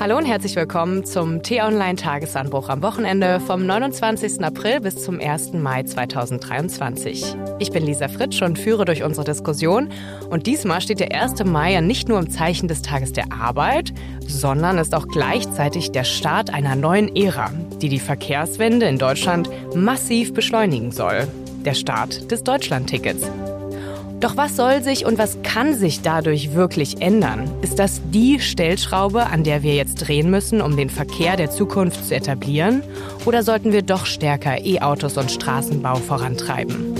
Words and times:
Hallo 0.00 0.16
und 0.16 0.24
herzlich 0.24 0.56
willkommen 0.56 1.04
zum 1.04 1.42
T-Online 1.42 1.96
Tagesanbruch 1.96 2.70
am 2.70 2.80
Wochenende 2.80 3.38
vom 3.38 3.66
29. 3.66 4.42
April 4.42 4.80
bis 4.80 5.04
zum 5.04 5.20
1. 5.20 5.52
Mai 5.52 5.82
2023. 5.82 7.36
Ich 7.58 7.70
bin 7.70 7.84
Lisa 7.84 8.08
Fritsch 8.08 8.40
und 8.40 8.58
führe 8.58 8.86
durch 8.86 9.02
unsere 9.02 9.26
Diskussion. 9.26 9.90
Und 10.30 10.46
diesmal 10.46 10.80
steht 10.80 11.00
der 11.00 11.12
1. 11.12 11.44
Mai 11.44 11.74
ja 11.74 11.82
nicht 11.82 12.08
nur 12.08 12.18
im 12.18 12.30
Zeichen 12.30 12.66
des 12.66 12.80
Tages 12.80 13.12
der 13.12 13.30
Arbeit, 13.30 13.92
sondern 14.26 14.78
ist 14.78 14.94
auch 14.94 15.06
gleichzeitig 15.06 15.92
der 15.92 16.04
Start 16.04 16.48
einer 16.48 16.76
neuen 16.76 17.14
Ära, 17.14 17.50
die 17.82 17.90
die 17.90 18.00
Verkehrswende 18.00 18.86
in 18.86 18.96
Deutschland 18.96 19.50
massiv 19.74 20.32
beschleunigen 20.32 20.92
soll. 20.92 21.28
Der 21.66 21.74
Start 21.74 22.30
des 22.30 22.42
Deutschlandtickets. 22.42 23.30
Doch 24.20 24.36
was 24.36 24.54
soll 24.54 24.82
sich 24.82 25.06
und 25.06 25.16
was 25.16 25.38
kann 25.42 25.74
sich 25.74 26.02
dadurch 26.02 26.52
wirklich 26.52 27.00
ändern? 27.00 27.50
Ist 27.62 27.78
das 27.78 28.02
die 28.10 28.38
Stellschraube, 28.38 29.26
an 29.26 29.44
der 29.44 29.62
wir 29.62 29.74
jetzt 29.74 29.94
drehen 29.94 30.30
müssen, 30.30 30.60
um 30.60 30.76
den 30.76 30.90
Verkehr 30.90 31.38
der 31.38 31.50
Zukunft 31.50 32.06
zu 32.06 32.14
etablieren? 32.14 32.82
Oder 33.24 33.42
sollten 33.42 33.72
wir 33.72 33.80
doch 33.80 34.04
stärker 34.04 34.62
E-Autos 34.62 35.16
und 35.16 35.30
Straßenbau 35.30 35.94
vorantreiben? 35.96 36.99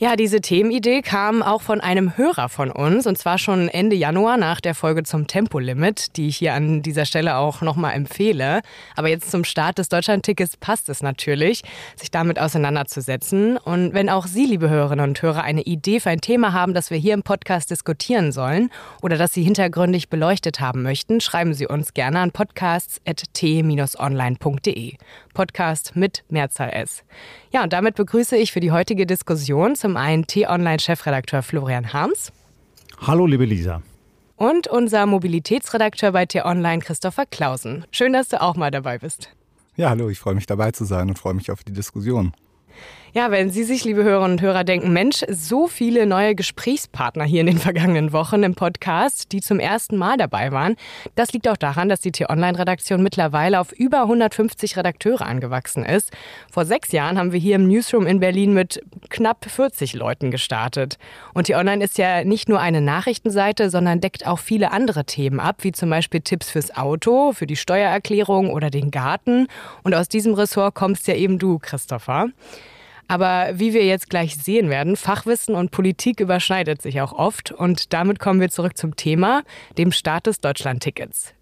Ja, 0.00 0.14
diese 0.14 0.40
Themenidee 0.40 1.02
kam 1.02 1.42
auch 1.42 1.60
von 1.60 1.80
einem 1.80 2.16
Hörer 2.16 2.48
von 2.48 2.70
uns 2.70 3.08
und 3.08 3.18
zwar 3.18 3.36
schon 3.36 3.68
Ende 3.68 3.96
Januar 3.96 4.36
nach 4.36 4.60
der 4.60 4.76
Folge 4.76 5.02
zum 5.02 5.26
Tempolimit, 5.26 6.16
die 6.16 6.28
ich 6.28 6.36
hier 6.36 6.54
an 6.54 6.82
dieser 6.82 7.04
Stelle 7.04 7.34
auch 7.34 7.62
nochmal 7.62 7.94
empfehle. 7.94 8.60
Aber 8.94 9.08
jetzt 9.08 9.28
zum 9.28 9.42
Start 9.42 9.78
des 9.78 9.88
Deutschlandtickets 9.88 10.56
passt 10.56 10.88
es 10.88 11.02
natürlich, 11.02 11.62
sich 11.96 12.12
damit 12.12 12.38
auseinanderzusetzen. 12.38 13.56
Und 13.56 13.92
wenn 13.92 14.08
auch 14.08 14.28
Sie, 14.28 14.46
liebe 14.46 14.70
Hörerinnen 14.70 15.04
und 15.04 15.20
Hörer, 15.20 15.42
eine 15.42 15.62
Idee 15.62 15.98
für 15.98 16.10
ein 16.10 16.20
Thema 16.20 16.52
haben, 16.52 16.74
das 16.74 16.92
wir 16.92 16.98
hier 16.98 17.14
im 17.14 17.24
Podcast 17.24 17.72
diskutieren 17.72 18.30
sollen 18.30 18.70
oder 19.02 19.16
das 19.16 19.32
Sie 19.32 19.42
hintergründig 19.42 20.10
beleuchtet 20.10 20.60
haben 20.60 20.84
möchten, 20.84 21.20
schreiben 21.20 21.54
Sie 21.54 21.66
uns 21.66 21.92
gerne 21.92 22.20
an 22.20 22.30
podcasts.t-online.de. 22.30 24.94
Podcast 25.34 25.96
mit 25.96 26.22
Mehrzahl 26.28 26.70
S. 26.70 27.02
Ja, 27.52 27.64
und 27.64 27.72
damit 27.72 27.96
begrüße 27.96 28.36
ich 28.36 28.52
für 28.52 28.60
die 28.60 28.72
heutige 28.72 29.06
Diskussion 29.06 29.74
zum 29.74 29.87
einen 29.96 30.26
T-Online-Chefredakteur 30.26 31.42
Florian 31.42 31.92
Harms. 31.92 32.32
Hallo, 33.06 33.26
liebe 33.26 33.44
Lisa. 33.44 33.82
Und 34.36 34.68
unser 34.68 35.06
Mobilitätsredakteur 35.06 36.12
bei 36.12 36.26
T-Online, 36.26 36.80
Christopher 36.80 37.26
Clausen. 37.26 37.86
Schön, 37.90 38.12
dass 38.12 38.28
du 38.28 38.40
auch 38.40 38.56
mal 38.56 38.70
dabei 38.70 38.98
bist. 38.98 39.30
Ja, 39.76 39.90
hallo, 39.90 40.08
ich 40.08 40.18
freue 40.18 40.34
mich 40.34 40.46
dabei 40.46 40.72
zu 40.72 40.84
sein 40.84 41.08
und 41.08 41.18
freue 41.18 41.34
mich 41.34 41.50
auf 41.50 41.64
die 41.64 41.72
Diskussion. 41.72 42.32
Ja, 43.14 43.30
wenn 43.30 43.48
Sie 43.48 43.64
sich, 43.64 43.84
liebe 43.84 44.04
Hörerinnen 44.04 44.32
und 44.32 44.42
Hörer, 44.42 44.64
denken, 44.64 44.92
Mensch, 44.92 45.24
so 45.30 45.66
viele 45.66 46.04
neue 46.04 46.34
Gesprächspartner 46.34 47.24
hier 47.24 47.40
in 47.40 47.46
den 47.46 47.56
vergangenen 47.58 48.12
Wochen 48.12 48.42
im 48.42 48.54
Podcast, 48.54 49.32
die 49.32 49.40
zum 49.40 49.60
ersten 49.60 49.96
Mal 49.96 50.18
dabei 50.18 50.52
waren, 50.52 50.76
das 51.14 51.32
liegt 51.32 51.48
auch 51.48 51.56
daran, 51.56 51.88
dass 51.88 52.00
die 52.00 52.12
T-Online-Redaktion 52.12 53.02
mittlerweile 53.02 53.60
auf 53.60 53.72
über 53.72 54.02
150 54.02 54.76
Redakteure 54.76 55.22
angewachsen 55.22 55.86
ist. 55.86 56.12
Vor 56.52 56.66
sechs 56.66 56.92
Jahren 56.92 57.16
haben 57.16 57.32
wir 57.32 57.40
hier 57.40 57.56
im 57.56 57.66
Newsroom 57.66 58.06
in 58.06 58.20
Berlin 58.20 58.52
mit 58.52 58.82
knapp 59.08 59.46
40 59.48 59.94
Leuten 59.94 60.30
gestartet. 60.30 60.98
Und 61.32 61.44
T-Online 61.44 61.82
ist 61.82 61.96
ja 61.96 62.24
nicht 62.24 62.50
nur 62.50 62.60
eine 62.60 62.82
Nachrichtenseite, 62.82 63.70
sondern 63.70 64.02
deckt 64.02 64.26
auch 64.26 64.38
viele 64.38 64.70
andere 64.70 65.06
Themen 65.06 65.40
ab, 65.40 65.64
wie 65.64 65.72
zum 65.72 65.88
Beispiel 65.88 66.20
Tipps 66.20 66.50
fürs 66.50 66.76
Auto, 66.76 67.32
für 67.32 67.46
die 67.46 67.56
Steuererklärung 67.56 68.50
oder 68.50 68.68
den 68.68 68.90
Garten. 68.90 69.46
Und 69.82 69.94
aus 69.94 70.08
diesem 70.08 70.34
Ressort 70.34 70.74
kommst 70.74 71.06
ja 71.08 71.14
eben 71.14 71.38
du, 71.38 71.58
Christopher. 71.58 72.28
Aber 73.08 73.48
wie 73.54 73.72
wir 73.72 73.84
jetzt 73.84 74.10
gleich 74.10 74.36
sehen 74.36 74.68
werden, 74.68 74.94
Fachwissen 74.94 75.54
und 75.54 75.70
Politik 75.70 76.20
überschneidet 76.20 76.82
sich 76.82 77.00
auch 77.00 77.12
oft. 77.12 77.50
Und 77.50 77.94
damit 77.94 78.18
kommen 78.18 78.40
wir 78.40 78.50
zurück 78.50 78.76
zum 78.76 78.96
Thema, 78.96 79.42
dem 79.78 79.92
Start 79.92 80.26
des 80.26 80.40
Deutschlandtickets. 80.40 81.32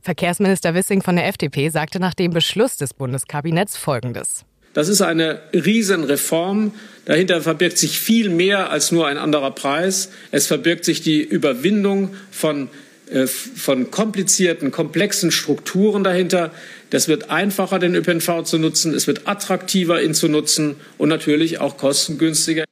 Verkehrsminister 0.00 0.74
Wissing 0.74 1.00
von 1.00 1.14
der 1.14 1.28
FDP 1.28 1.68
sagte 1.68 2.00
nach 2.00 2.14
dem 2.14 2.32
Beschluss 2.32 2.76
des 2.76 2.92
Bundeskabinetts 2.92 3.76
Folgendes. 3.76 4.44
Das 4.74 4.88
ist 4.88 5.00
eine 5.00 5.40
Riesenreform. 5.52 6.72
Dahinter 7.04 7.40
verbirgt 7.40 7.78
sich 7.78 8.00
viel 8.00 8.28
mehr 8.28 8.70
als 8.70 8.90
nur 8.90 9.06
ein 9.06 9.18
anderer 9.18 9.52
Preis. 9.52 10.10
Es 10.32 10.48
verbirgt 10.48 10.84
sich 10.84 11.02
die 11.02 11.22
Überwindung 11.22 12.14
von 12.32 12.68
äh, 13.12 13.26
von 13.26 13.90
komplizierten, 13.90 14.70
komplexen 14.70 15.30
Strukturen 15.30 16.02
dahinter. 16.02 16.50
Das 16.92 17.08
wird 17.08 17.30
einfacher, 17.30 17.78
den 17.78 17.94
ÖPNV 17.94 18.42
zu 18.42 18.58
nutzen. 18.58 18.92
Es 18.92 19.06
wird 19.06 19.26
attraktiver, 19.26 20.02
ihn 20.02 20.12
zu 20.12 20.28
nutzen 20.28 20.76
und 20.98 21.08
natürlich 21.08 21.58
auch 21.58 21.78
kostengünstiger. 21.78 22.64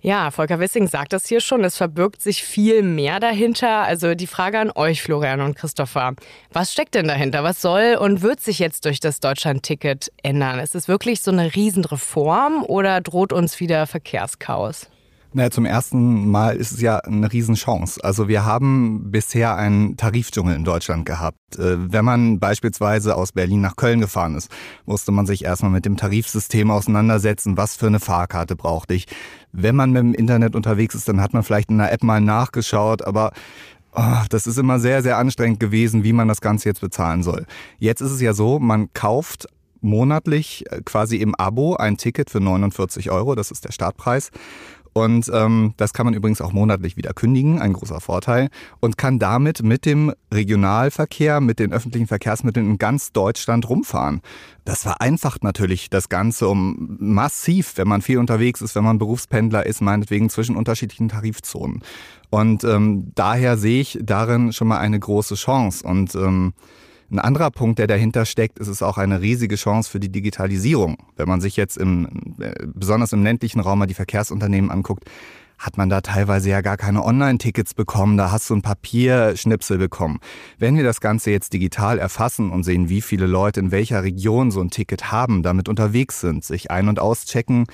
Ja, 0.00 0.30
Volker 0.30 0.58
Wissing 0.58 0.88
sagt 0.88 1.12
das 1.12 1.26
hier 1.26 1.42
schon. 1.42 1.62
Es 1.62 1.76
verbirgt 1.76 2.22
sich 2.22 2.42
viel 2.42 2.80
mehr 2.82 3.20
dahinter. 3.20 3.82
Also 3.82 4.14
die 4.14 4.26
Frage 4.26 4.58
an 4.58 4.70
euch, 4.74 5.02
Florian 5.02 5.42
und 5.42 5.54
Christopher. 5.54 6.14
Was 6.50 6.72
steckt 6.72 6.94
denn 6.94 7.08
dahinter? 7.08 7.44
Was 7.44 7.60
soll 7.60 7.98
und 8.00 8.22
wird 8.22 8.40
sich 8.40 8.58
jetzt 8.58 8.86
durch 8.86 9.00
das 9.00 9.20
Deutschland-Ticket 9.20 10.10
ändern? 10.22 10.58
Ist 10.58 10.74
es 10.74 10.88
wirklich 10.88 11.20
so 11.20 11.30
eine 11.30 11.54
Riesenreform 11.54 12.64
oder 12.64 13.02
droht 13.02 13.34
uns 13.34 13.60
wieder 13.60 13.86
Verkehrschaos? 13.86 14.88
Naja, 15.32 15.50
zum 15.50 15.64
ersten 15.64 16.28
Mal 16.28 16.56
ist 16.56 16.72
es 16.72 16.80
ja 16.80 16.98
eine 16.98 17.32
Riesenchance. 17.32 18.02
Also 18.02 18.26
wir 18.26 18.44
haben 18.44 19.12
bisher 19.12 19.54
einen 19.54 19.96
Tarifdschungel 19.96 20.56
in 20.56 20.64
Deutschland 20.64 21.06
gehabt. 21.06 21.38
Äh, 21.56 21.92
wenn 21.92 22.04
man 22.04 22.40
beispielsweise 22.40 23.14
aus 23.14 23.30
Berlin 23.30 23.60
nach 23.60 23.76
Köln 23.76 24.00
gefahren 24.00 24.34
ist, 24.34 24.50
musste 24.86 25.12
man 25.12 25.26
sich 25.26 25.44
erstmal 25.44 25.70
mit 25.70 25.84
dem 25.84 25.96
Tarifsystem 25.96 26.72
auseinandersetzen. 26.72 27.56
Was 27.56 27.76
für 27.76 27.86
eine 27.86 28.00
Fahrkarte 28.00 28.56
brauchte 28.56 28.94
ich? 28.94 29.06
Wenn 29.52 29.76
man 29.76 29.92
mit 29.92 30.02
dem 30.02 30.14
Internet 30.14 30.56
unterwegs 30.56 30.96
ist, 30.96 31.08
dann 31.08 31.20
hat 31.20 31.32
man 31.32 31.44
vielleicht 31.44 31.70
in 31.70 31.80
einer 31.80 31.92
App 31.92 32.02
mal 32.02 32.20
nachgeschaut, 32.20 33.02
aber 33.02 33.32
Oh, 33.92 34.22
das 34.28 34.46
ist 34.46 34.56
immer 34.56 34.78
sehr, 34.78 35.02
sehr 35.02 35.18
anstrengend 35.18 35.58
gewesen, 35.58 36.04
wie 36.04 36.12
man 36.12 36.28
das 36.28 36.40
Ganze 36.40 36.68
jetzt 36.68 36.80
bezahlen 36.80 37.24
soll. 37.24 37.44
Jetzt 37.80 38.00
ist 38.00 38.12
es 38.12 38.20
ja 38.20 38.34
so, 38.34 38.60
man 38.60 38.92
kauft 38.92 39.48
monatlich 39.80 40.64
äh, 40.70 40.80
quasi 40.84 41.16
im 41.16 41.34
Abo 41.34 41.74
ein 41.74 41.96
Ticket 41.96 42.30
für 42.30 42.40
49 42.40 43.10
Euro, 43.10 43.34
das 43.34 43.50
ist 43.50 43.64
der 43.64 43.72
Startpreis. 43.72 44.30
Und 44.92 45.30
ähm, 45.32 45.74
das 45.76 45.92
kann 45.92 46.06
man 46.06 46.14
übrigens 46.14 46.40
auch 46.40 46.52
monatlich 46.52 46.96
wieder 46.96 47.12
kündigen, 47.12 47.60
ein 47.60 47.72
großer 47.72 48.00
Vorteil. 48.00 48.48
Und 48.80 48.98
kann 48.98 49.18
damit 49.18 49.62
mit 49.62 49.86
dem 49.86 50.12
Regionalverkehr, 50.32 51.40
mit 51.40 51.58
den 51.58 51.72
öffentlichen 51.72 52.06
Verkehrsmitteln 52.06 52.70
in 52.70 52.78
ganz 52.78 53.12
Deutschland 53.12 53.68
rumfahren. 53.68 54.20
Das 54.64 54.82
vereinfacht 54.82 55.44
natürlich 55.44 55.90
das 55.90 56.08
Ganze 56.08 56.48
um 56.48 56.96
massiv, 57.00 57.76
wenn 57.76 57.88
man 57.88 58.02
viel 58.02 58.18
unterwegs 58.18 58.60
ist, 58.60 58.74
wenn 58.74 58.84
man 58.84 58.98
Berufspendler 58.98 59.64
ist, 59.66 59.80
meinetwegen 59.80 60.28
zwischen 60.28 60.56
unterschiedlichen 60.56 61.08
Tarifzonen. 61.08 61.82
Und 62.30 62.64
ähm, 62.64 63.12
daher 63.14 63.56
sehe 63.56 63.80
ich 63.80 63.98
darin 64.02 64.52
schon 64.52 64.68
mal 64.68 64.78
eine 64.78 64.98
große 64.98 65.34
Chance. 65.34 65.86
Und 65.86 66.14
ähm, 66.14 66.52
ein 67.10 67.18
anderer 67.18 67.50
Punkt, 67.50 67.78
der 67.78 67.86
dahinter 67.86 68.24
steckt, 68.24 68.58
ist 68.58 68.68
es 68.68 68.82
auch 68.82 68.98
eine 68.98 69.20
riesige 69.20 69.56
Chance 69.56 69.90
für 69.90 70.00
die 70.00 70.10
Digitalisierung. 70.10 70.98
Wenn 71.16 71.28
man 71.28 71.40
sich 71.40 71.56
jetzt 71.56 71.76
im, 71.76 72.36
äh, 72.40 72.52
besonders 72.66 73.12
im 73.12 73.22
ländlichen 73.22 73.60
Raum 73.60 73.80
mal 73.80 73.86
die 73.86 73.94
Verkehrsunternehmen 73.94 74.70
anguckt, 74.70 75.04
hat 75.58 75.76
man 75.76 75.90
da 75.90 76.00
teilweise 76.00 76.48
ja 76.48 76.62
gar 76.62 76.78
keine 76.78 77.04
Online-Tickets 77.04 77.74
bekommen, 77.74 78.16
da 78.16 78.32
hast 78.32 78.48
du 78.48 78.54
ein 78.54 78.62
Papierschnipsel 78.62 79.76
bekommen. 79.76 80.18
Wenn 80.58 80.74
wir 80.76 80.84
das 80.84 81.00
Ganze 81.00 81.30
jetzt 81.30 81.52
digital 81.52 81.98
erfassen 81.98 82.50
und 82.50 82.62
sehen, 82.64 82.88
wie 82.88 83.02
viele 83.02 83.26
Leute 83.26 83.60
in 83.60 83.70
welcher 83.70 84.02
Region 84.02 84.50
so 84.50 84.62
ein 84.62 84.70
Ticket 84.70 85.12
haben, 85.12 85.42
damit 85.42 85.68
unterwegs 85.68 86.20
sind, 86.20 86.44
sich 86.44 86.70
ein- 86.70 86.88
und 86.88 86.98
auschecken, 86.98 87.66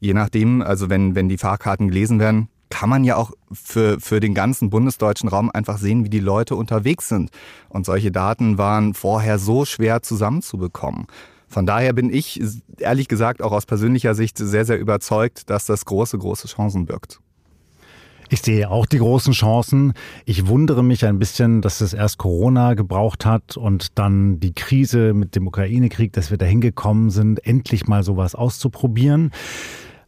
je 0.00 0.14
nachdem, 0.14 0.62
also 0.62 0.90
wenn, 0.90 1.14
wenn 1.14 1.28
die 1.28 1.38
Fahrkarten 1.38 1.88
gelesen 1.88 2.18
werden, 2.18 2.48
kann 2.70 2.88
man 2.88 3.04
ja 3.04 3.16
auch 3.16 3.32
für, 3.52 4.00
für 4.00 4.20
den 4.20 4.34
ganzen 4.34 4.70
bundesdeutschen 4.70 5.28
Raum 5.28 5.50
einfach 5.50 5.78
sehen, 5.78 6.04
wie 6.04 6.10
die 6.10 6.20
Leute 6.20 6.56
unterwegs 6.56 7.08
sind. 7.08 7.30
Und 7.68 7.86
solche 7.86 8.12
Daten 8.12 8.58
waren 8.58 8.94
vorher 8.94 9.38
so 9.38 9.64
schwer 9.64 10.02
zusammenzubekommen. 10.02 11.06
Von 11.48 11.64
daher 11.64 11.94
bin 11.94 12.12
ich 12.12 12.42
ehrlich 12.78 13.08
gesagt 13.08 13.42
auch 13.42 13.52
aus 13.52 13.64
persönlicher 13.64 14.14
Sicht 14.14 14.36
sehr, 14.36 14.66
sehr 14.66 14.78
überzeugt, 14.78 15.48
dass 15.48 15.64
das 15.64 15.86
große, 15.86 16.18
große 16.18 16.46
Chancen 16.46 16.84
birgt. 16.84 17.20
Ich 18.30 18.42
sehe 18.42 18.70
auch 18.70 18.84
die 18.84 18.98
großen 18.98 19.32
Chancen. 19.32 19.94
Ich 20.26 20.46
wundere 20.48 20.84
mich 20.84 21.06
ein 21.06 21.18
bisschen, 21.18 21.62
dass 21.62 21.80
es 21.80 21.94
erst 21.94 22.18
Corona 22.18 22.74
gebraucht 22.74 23.24
hat 23.24 23.56
und 23.56 23.98
dann 23.98 24.38
die 24.38 24.52
Krise 24.52 25.14
mit 25.14 25.34
dem 25.34 25.46
Ukraine-Krieg, 25.46 26.12
dass 26.12 26.30
wir 26.30 26.36
dahin 26.36 26.60
gekommen 26.60 27.08
sind, 27.08 27.44
endlich 27.46 27.86
mal 27.86 28.02
sowas 28.02 28.34
auszuprobieren. 28.34 29.30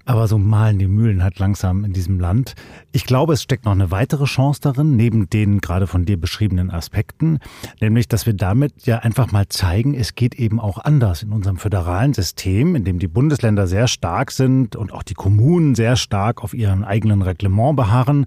Aber 0.04 0.26
so 0.28 0.38
malen 0.38 0.78
die 0.78 0.88
Mühlen 0.88 1.22
halt 1.22 1.38
langsam 1.38 1.84
in 1.84 1.92
diesem 1.92 2.18
Land. 2.18 2.54
Ich 2.92 3.04
glaube, 3.04 3.34
es 3.34 3.42
steckt 3.42 3.64
noch 3.64 3.72
eine 3.72 3.90
weitere 3.90 4.24
Chance 4.24 4.60
darin, 4.62 4.96
neben 4.96 5.28
den 5.28 5.60
gerade 5.60 5.86
von 5.86 6.04
dir 6.04 6.18
beschriebenen 6.18 6.70
Aspekten, 6.70 7.38
nämlich, 7.80 8.08
dass 8.08 8.26
wir 8.26 8.34
damit 8.34 8.86
ja 8.86 8.98
einfach 8.98 9.30
mal 9.30 9.48
zeigen, 9.48 9.94
es 9.94 10.14
geht 10.14 10.34
eben 10.34 10.58
auch 10.58 10.78
anders 10.78 11.22
in 11.22 11.32
unserem 11.32 11.58
föderalen 11.58 12.14
System, 12.14 12.74
in 12.74 12.84
dem 12.84 12.98
die 12.98 13.08
Bundesländer 13.08 13.66
sehr 13.66 13.88
stark 13.88 14.30
sind 14.32 14.74
und 14.74 14.92
auch 14.92 15.02
die 15.02 15.14
Kommunen 15.14 15.74
sehr 15.74 15.96
stark 15.96 16.42
auf 16.42 16.54
ihren 16.54 16.84
eigenen 16.84 17.22
Reglement 17.22 17.76
beharren 17.76 18.26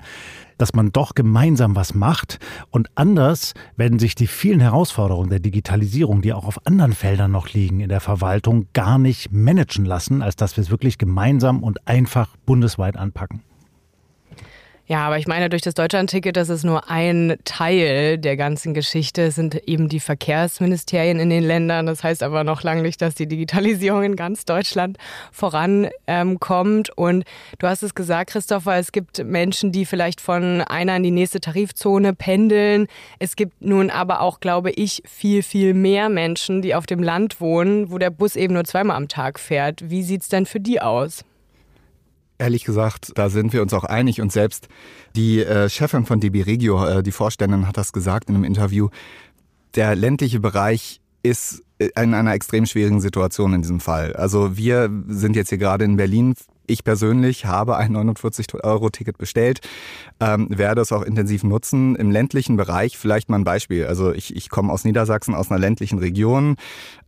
dass 0.63 0.74
man 0.74 0.94
doch 0.94 1.13
gemeinsam 1.13 1.75
was 1.75 1.94
macht. 1.94 2.39
Und 2.71 2.88
anders 2.95 3.54
werden 3.75 4.00
sich 4.00 4.15
die 4.15 4.27
vielen 4.27 4.62
Herausforderungen 4.62 5.30
der 5.30 5.39
Digitalisierung, 5.39 6.21
die 6.21 6.31
auch 6.31 6.45
auf 6.45 6.65
anderen 6.65 6.94
Feldern 6.94 7.33
noch 7.33 7.50
liegen 7.50 7.81
in 7.81 7.89
der 7.89 8.00
Verwaltung, 8.00 8.68
gar 8.71 8.98
nicht 8.98 9.33
managen 9.33 9.83
lassen, 9.83 10.21
als 10.21 10.38
dass 10.38 10.56
wir 10.56 10.62
es 10.62 10.71
wirklich 10.71 10.98
gemeinsam 10.98 11.63
und 11.63 11.86
einfach 11.86 12.38
bundesweit 12.45 12.95
anpacken. 12.95 13.42
Ja, 14.85 15.07
aber 15.07 15.18
ich 15.18 15.27
meine, 15.27 15.47
durch 15.47 15.62
das 15.62 15.75
Deutschlandticket, 15.75 16.35
das 16.35 16.50
ist 16.50 16.65
nur 16.65 16.89
ein 16.89 17.38
Teil 17.45 18.18
der 18.18 18.35
ganzen 18.35 18.74
Geschichte, 18.74 19.21
es 19.21 19.35
sind 19.35 19.56
eben 19.65 19.88
die 19.88 20.01
Verkehrsministerien 20.01 21.21
in 21.21 21.30
den 21.30 21.44
Ländern. 21.44 21.85
Das 21.85 22.03
heißt 22.03 22.21
aber 22.21 22.44
noch 22.44 22.63
lange 22.63 22.81
nicht, 22.81 23.01
dass 23.01 23.15
die 23.15 23.25
Digitalisierung 23.25 24.03
in 24.03 24.15
ganz 24.18 24.44
Deutschland 24.44 24.97
vorankommt. 25.31 26.89
Ähm, 26.89 26.94
und 26.97 27.24
du 27.59 27.68
hast 27.68 27.81
es 27.81 27.95
gesagt, 27.95 28.31
Christopher, 28.31 28.75
es 28.75 28.91
gibt 28.91 29.24
Menschen, 29.24 29.71
die 29.71 29.85
vielleicht 29.85 30.19
von 30.19 30.59
einer 30.59 30.97
in 30.97 31.03
die 31.03 31.12
nächste 31.12 31.39
Tarifzone 31.39 32.13
pendeln. 32.13 32.88
Es 33.19 33.38
gibt 33.38 33.62
nun 33.62 33.89
aber 33.89 34.19
auch, 34.19 34.41
glaube 34.41 34.71
ich, 34.71 35.01
viel, 35.06 35.44
viel 35.44 35.74
mehr 35.74 36.09
Menschen, 36.09 36.62
die 36.62 36.75
auf 36.75 36.88
dem 36.88 37.01
Land 37.01 37.39
wohnen, 37.39 37.89
wo 37.89 38.00
der 38.00 38.09
Bus 38.09 38.36
eben 38.36 38.53
nur 38.53 38.65
zweimal 38.65 38.97
am 38.97 39.07
Tag 39.07 39.39
fährt. 39.39 39.89
Wie 39.89 40.03
sieht 40.03 40.24
es 40.24 40.27
denn 40.27 40.45
für 40.45 40.59
die 40.59 40.81
aus? 40.81 41.24
Ehrlich 42.38 42.63
gesagt, 42.63 43.12
da 43.15 43.30
sind 43.30 43.53
wir 43.53 43.62
uns 43.62 43.74
auch 43.74 43.83
einig. 43.83 44.21
Und 44.21 44.31
selbst 44.31 44.68
die 45.15 45.44
äh, 45.44 45.69
Chefin 45.69 46.06
von 46.06 46.19
DB 46.19 46.41
Regio, 46.41 46.85
äh, 46.85 47.03
die 47.03 47.12
Vorständin, 47.12 47.68
hat 47.68 47.77
das 47.77 47.94
gesagt 47.94 48.30
in 48.30 48.35
einem 48.35 48.44
Interview. 48.44 48.89
Der 49.75 49.95
ländliche 49.95 50.39
Bereich 50.39 51.00
ist 51.21 51.63
in 51.77 52.13
einer 52.13 52.33
extrem 52.33 52.65
schwierigen 52.65 53.01
Situation 53.01 53.53
in 53.53 53.62
diesem 53.62 53.80
Fall. 53.80 54.13
Also 54.15 54.57
wir 54.57 54.89
sind 55.07 55.35
jetzt 55.35 55.50
hier 55.50 55.57
gerade 55.57 55.85
in 55.85 55.95
Berlin 55.95 56.35
ich 56.74 56.84
persönlich 56.84 57.46
habe 57.46 57.78
ein 57.78 57.96
49-Euro-Ticket 57.96 59.18
bestellt, 59.18 59.62
ähm, 60.20 60.48
werde 60.50 60.81
es 60.81 60.92
auch 60.92 61.04
intensiv 61.04 61.44
nutzen. 61.44 61.96
Im 61.96 62.12
ländlichen 62.12 62.58
Bereich, 62.58 62.98
vielleicht 62.98 63.30
mal 63.30 63.38
ein 63.38 63.44
Beispiel. 63.44 63.86
Also 63.86 64.12
ich, 64.12 64.36
ich 64.36 64.50
komme 64.50 64.74
aus 64.74 64.84
Niedersachsen, 64.84 65.36
aus 65.36 65.52
einer 65.52 65.60
ländlichen 65.60 66.00
Region. 66.00 66.56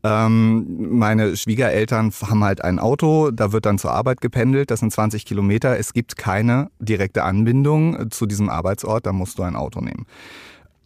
Ähm, 0.04 0.98
meine 0.98 1.36
Schwiegereltern 1.36 2.12
haben 2.22 2.44
halt 2.44 2.64
ein 2.64 2.80
Auto, 2.80 3.32
da 3.32 3.52
wird 3.52 3.66
dann 3.66 3.80
zur 3.80 3.92
Arbeit 3.92 4.22
gependelt, 4.22 4.70
das 4.70 4.80
sind 4.82 4.94
20 4.94 5.26
Kilometer. 5.26 5.78
Es 5.78 5.94
gibt 5.94 6.16
keine 6.16 6.70
direkte 6.80 7.24
Anbindung 7.24 8.12
zu 8.12 8.28
diesem 8.28 8.50
Arbeitsort, 8.50 9.06
da 9.06 9.14
musst 9.14 9.40
du 9.40 9.44
ein 9.44 9.56
Auto 9.56 9.82
nehmen. 9.82 10.06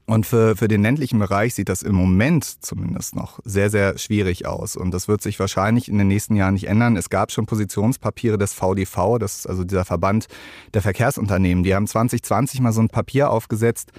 Und 0.10 0.26
für, 0.26 0.56
für 0.56 0.68
den 0.68 0.82
ländlichen 0.82 1.20
Bereich 1.20 1.54
sieht 1.54 1.70
das 1.70 1.84
im 1.84 1.94
Moment 1.94 2.44
zumindest 2.44 3.16
noch 3.16 3.40
sehr, 3.44 3.70
sehr 3.70 3.96
schwierig 4.00 4.48
aus. 4.48 4.76
Und 4.76 4.90
das 4.90 5.08
wird 5.08 5.22
sich 5.22 5.40
wahrscheinlich 5.40 5.88
in 5.88 6.00
den 6.00 6.08
nächsten 6.08 6.36
Jahren 6.36 6.56
nicht 6.56 6.68
ändern. 6.68 6.98
Es 6.98 7.12
gab 7.12 7.32
schon 7.32 7.46
Positionspapiere 7.46 8.40
des 8.40 8.56
VDV, 8.56 9.20
das 9.20 9.42
ist 9.42 9.48
also 9.48 9.64
dieser 9.64 9.86
Verband 9.86 10.26
der 10.74 10.82
Verkehrsunternehmen. 10.82 11.64
Die 11.64 11.76
haben 11.76 11.86
2020 11.86 12.60
mal 12.60 12.72
so 12.72 12.82
ein 12.82 12.90
Papier 12.90 13.30
aufgesetzt, 13.30 13.92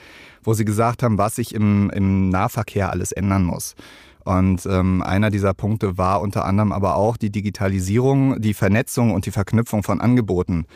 wo 0.42 0.52
sie 0.52 0.64
gesagt 0.64 1.04
haben, 1.04 1.16
was 1.16 1.36
sich 1.36 1.54
im, 1.54 1.90
im 1.90 2.28
Nahverkehr 2.28 2.90
alles 2.90 3.12
ändern 3.12 3.44
muss. 3.44 3.76
Und 4.24 4.66
ähm, 4.66 5.02
einer 5.02 5.30
dieser 5.30 5.54
Punkte 5.54 5.96
war 5.96 6.22
unter 6.22 6.44
anderem 6.44 6.72
aber 6.72 6.96
auch 6.96 7.18
die 7.18 7.30
Digitalisierung, 7.30 8.40
die 8.40 8.54
Vernetzung 8.54 9.12
und 9.12 9.26
die 9.26 9.30
Verknüpfung 9.30 9.84
von 9.84 10.00
Angeboten. 10.00 10.66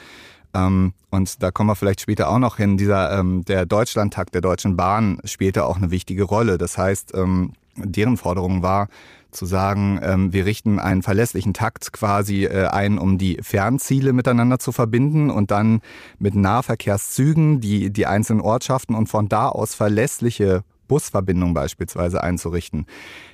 Ähm, 0.55 0.93
und 1.11 1.43
da 1.43 1.51
kommen 1.51 1.71
wir 1.71 1.77
vielleicht 1.77 2.01
später 2.01 2.29
auch 2.29 2.39
noch 2.39 2.57
hin. 2.57 2.77
Dieser, 2.77 3.19
ähm, 3.19 3.45
der 3.45 3.67
Deutschlandtakt 3.67 4.35
der 4.35 4.41
Deutschen 4.41 4.77
Bahn 4.77 5.19
spielte 5.25 5.65
auch 5.65 5.77
eine 5.77 5.91
wichtige 5.91 6.25
Rolle. 6.25 6.59
Das 6.59 6.79
heißt, 6.79 7.13
ähm, 7.15 7.53
deren 7.77 8.17
Forderung 8.17 8.63
war, 8.63 8.89
zu 9.35 9.47
sagen, 9.47 9.99
ähm, 10.03 10.33
wir 10.33 10.47
richten 10.47 10.79
einen 10.79 11.03
verlässlichen 11.03 11.55
Takt 11.55 11.93
quasi 11.93 12.45
äh, 12.45 12.69
ein, 12.69 12.99
um 12.99 13.19
die 13.19 13.39
Fernziele 13.43 14.13
miteinander 14.13 14.59
zu 14.59 14.73
verbinden 14.73 15.29
und 15.31 15.51
dann 15.51 15.81
mit 16.19 16.35
Nahverkehrszügen 16.35 17.61
die, 17.61 17.91
die 17.91 18.07
einzelnen 18.07 18.41
Ortschaften 18.41 18.95
und 18.95 19.09
von 19.09 19.29
da 19.29 19.49
aus 19.49 19.75
verlässliche 19.75 20.63
Busverbindungen 20.89 21.55
beispielsweise 21.55 22.23
einzurichten. 22.23 22.87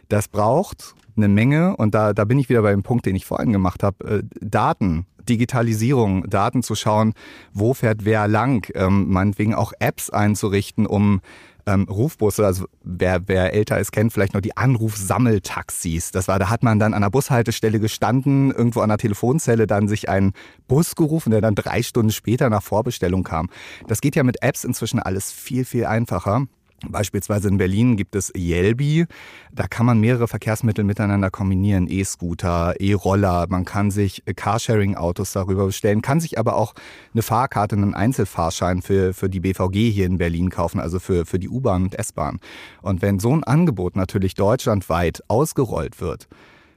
Das 0.09 0.29
braucht 0.29 0.95
eine 1.17 1.29
Menge, 1.29 1.77
und 1.77 1.95
da, 1.95 2.13
da 2.13 2.25
bin 2.25 2.39
ich 2.39 2.49
wieder 2.49 2.63
bei 2.63 2.71
dem 2.71 2.83
Punkt, 2.83 3.07
den 3.07 3.17
ich 3.17 3.27
vorhin 3.27 3.53
gemacht 3.53 3.83
habe, 3.83 4.05
äh, 4.05 4.23
Daten. 4.41 5.07
Digitalisierung, 5.29 6.29
Daten 6.29 6.63
zu 6.63 6.75
schauen, 6.75 7.13
wo 7.53 7.75
fährt 7.75 8.05
wer 8.05 8.27
lang, 8.27 8.67
ähm, 8.75 9.11
meinetwegen 9.11 9.55
auch 9.55 9.73
Apps 9.79 10.11
einzurichten, 10.11 10.87
um 10.87 11.21
ähm, 11.67 11.85
Rufbusse, 11.89 12.45
also 12.45 12.65
wer, 12.83 13.29
wer 13.29 13.53
älter 13.53 13.79
ist, 13.79 13.93
kennt 13.93 14.13
vielleicht 14.13 14.35
noch 14.35 14.41
die 14.41 14.57
Anrufsammeltaxis. 14.57 16.11
Das 16.11 16.29
war, 16.29 16.39
da 16.39 16.51
hat 16.51 16.63
man 16.63 16.79
dann 16.79 16.95
an 16.95 17.03
der 17.03 17.11
Bushaltestelle 17.11 17.81
gestanden, 17.81 18.51
irgendwo 18.51 18.81
an 18.81 18.89
der 18.89 18.99
Telefonzelle 18.99 19.67
dann 19.67 19.89
sich 19.89 20.09
einen 20.09 20.33
Bus 20.69 20.97
gerufen, 20.97 21.31
der 21.31 21.41
dann 21.41 21.55
drei 21.55 21.83
Stunden 21.83 22.13
später 22.13 22.51
nach 22.51 22.63
Vorbestellung 22.63 23.23
kam. 23.23 23.49
Das 23.87 24.01
geht 24.01 24.17
ja 24.17 24.23
mit 24.23 24.43
Apps 24.43 24.65
inzwischen 24.65 25.01
alles 25.01 25.31
viel, 25.31 25.65
viel 25.65 25.87
einfacher. 25.87 26.47
Beispielsweise 26.89 27.49
in 27.49 27.59
Berlin 27.59 27.97
gibt 27.97 28.17
es 28.17 28.33
Yelby. 28.35 29.07
Da 29.53 29.67
kann 29.67 29.85
man 29.85 30.01
mehrere 30.01 30.29
Verkehrsmittel 30.29 30.85
miteinander 30.85 31.31
kombinieren. 31.31 31.87
E-Scooter, 31.89 32.75
E-Roller. 32.81 33.47
Man 33.49 33.65
kann 33.65 33.91
sich 33.91 34.23
Carsharing-Autos 34.25 35.33
darüber 35.33 35.67
bestellen, 35.67 36.01
kann 36.01 36.21
sich 36.21 36.39
aber 36.39 36.57
auch 36.57 36.75
eine 37.13 37.23
Fahrkarte, 37.23 37.77
einen 37.77 37.95
Einzelfahrschein 37.95 38.83
für, 38.83 39.13
für 39.13 39.29
die 39.29 39.41
BVG 39.41 39.91
hier 39.91 40.07
in 40.07 40.19
Berlin 40.19 40.49
kaufen, 40.49 40.81
also 40.81 40.99
für, 40.99 41.27
für 41.27 41.39
die 41.39 41.49
U-Bahn 41.49 41.85
und 41.85 41.99
S-Bahn. 41.99 42.41
Und 42.81 43.03
wenn 43.03 43.19
so 43.19 43.35
ein 43.35 43.45
Angebot 43.45 43.97
natürlich 43.97 44.35
deutschlandweit 44.35 45.23
ausgerollt 45.29 46.01
wird, 46.01 46.29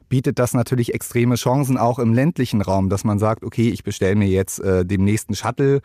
bietet 0.10 0.38
das 0.38 0.54
natürlich 0.54 0.94
extreme 0.94 1.36
Chancen 1.36 1.78
auch 1.78 1.98
im 1.98 2.14
ländlichen 2.14 2.62
Raum, 2.62 2.90
dass 2.90 3.04
man 3.04 3.20
sagt, 3.20 3.44
okay, 3.44 3.70
ich 3.70 3.84
bestelle 3.84 4.16
mir 4.16 4.28
jetzt 4.28 4.60
äh, 4.60 4.86
dem 4.86 5.04
nächsten 5.04 5.34
Shuttle 5.34 5.82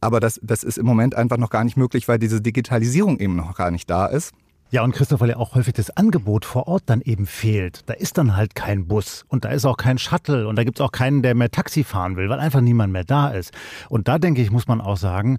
aber 0.00 0.20
das, 0.20 0.40
das 0.42 0.62
ist 0.62 0.78
im 0.78 0.86
Moment 0.86 1.14
einfach 1.14 1.38
noch 1.38 1.50
gar 1.50 1.64
nicht 1.64 1.76
möglich, 1.76 2.08
weil 2.08 2.18
diese 2.18 2.40
Digitalisierung 2.40 3.18
eben 3.18 3.36
noch 3.36 3.54
gar 3.56 3.70
nicht 3.70 3.88
da 3.90 4.06
ist. 4.06 4.32
Ja, 4.70 4.84
und 4.84 4.92
Christoph, 4.92 5.20
weil 5.20 5.30
ja 5.30 5.36
auch 5.38 5.54
häufig 5.54 5.72
das 5.72 5.88
Angebot 5.96 6.44
vor 6.44 6.68
Ort 6.68 6.82
dann 6.86 7.00
eben 7.00 7.24
fehlt. 7.24 7.88
Da 7.88 7.94
ist 7.94 8.18
dann 8.18 8.36
halt 8.36 8.54
kein 8.54 8.86
Bus 8.86 9.24
und 9.28 9.46
da 9.46 9.48
ist 9.48 9.64
auch 9.64 9.78
kein 9.78 9.96
Shuttle 9.96 10.46
und 10.46 10.56
da 10.56 10.64
gibt 10.64 10.78
es 10.78 10.84
auch 10.84 10.92
keinen, 10.92 11.22
der 11.22 11.34
mehr 11.34 11.50
Taxi 11.50 11.84
fahren 11.84 12.16
will, 12.16 12.28
weil 12.28 12.38
einfach 12.38 12.60
niemand 12.60 12.92
mehr 12.92 13.04
da 13.04 13.28
ist. 13.30 13.52
Und 13.88 14.08
da 14.08 14.18
denke 14.18 14.42
ich, 14.42 14.50
muss 14.50 14.68
man 14.68 14.82
auch 14.82 14.98
sagen, 14.98 15.38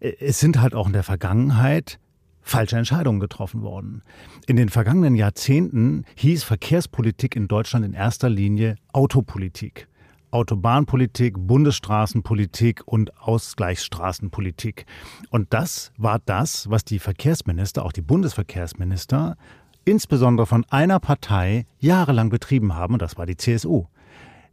äh, 0.00 0.12
es 0.20 0.40
sind 0.40 0.58
halt 0.58 0.74
auch 0.74 0.86
in 0.86 0.94
der 0.94 1.02
Vergangenheit 1.02 1.98
falsche 2.40 2.78
Entscheidungen 2.78 3.20
getroffen 3.20 3.60
worden. 3.60 4.02
In 4.46 4.56
den 4.56 4.70
vergangenen 4.70 5.16
Jahrzehnten 5.16 6.04
hieß 6.14 6.44
Verkehrspolitik 6.44 7.36
in 7.36 7.48
Deutschland 7.48 7.84
in 7.84 7.92
erster 7.92 8.30
Linie 8.30 8.76
Autopolitik. 8.92 9.88
Autobahnpolitik, 10.30 11.34
Bundesstraßenpolitik 11.38 12.82
und 12.86 13.16
Ausgleichsstraßenpolitik. 13.18 14.86
Und 15.30 15.52
das 15.52 15.92
war 15.96 16.18
das, 16.24 16.68
was 16.70 16.84
die 16.84 16.98
Verkehrsminister, 16.98 17.84
auch 17.84 17.92
die 17.92 18.02
Bundesverkehrsminister, 18.02 19.36
insbesondere 19.84 20.46
von 20.46 20.64
einer 20.68 21.00
Partei 21.00 21.66
jahrelang 21.78 22.28
betrieben 22.28 22.74
haben, 22.74 22.94
und 22.94 23.02
das 23.02 23.16
war 23.16 23.26
die 23.26 23.36
CSU. 23.36 23.86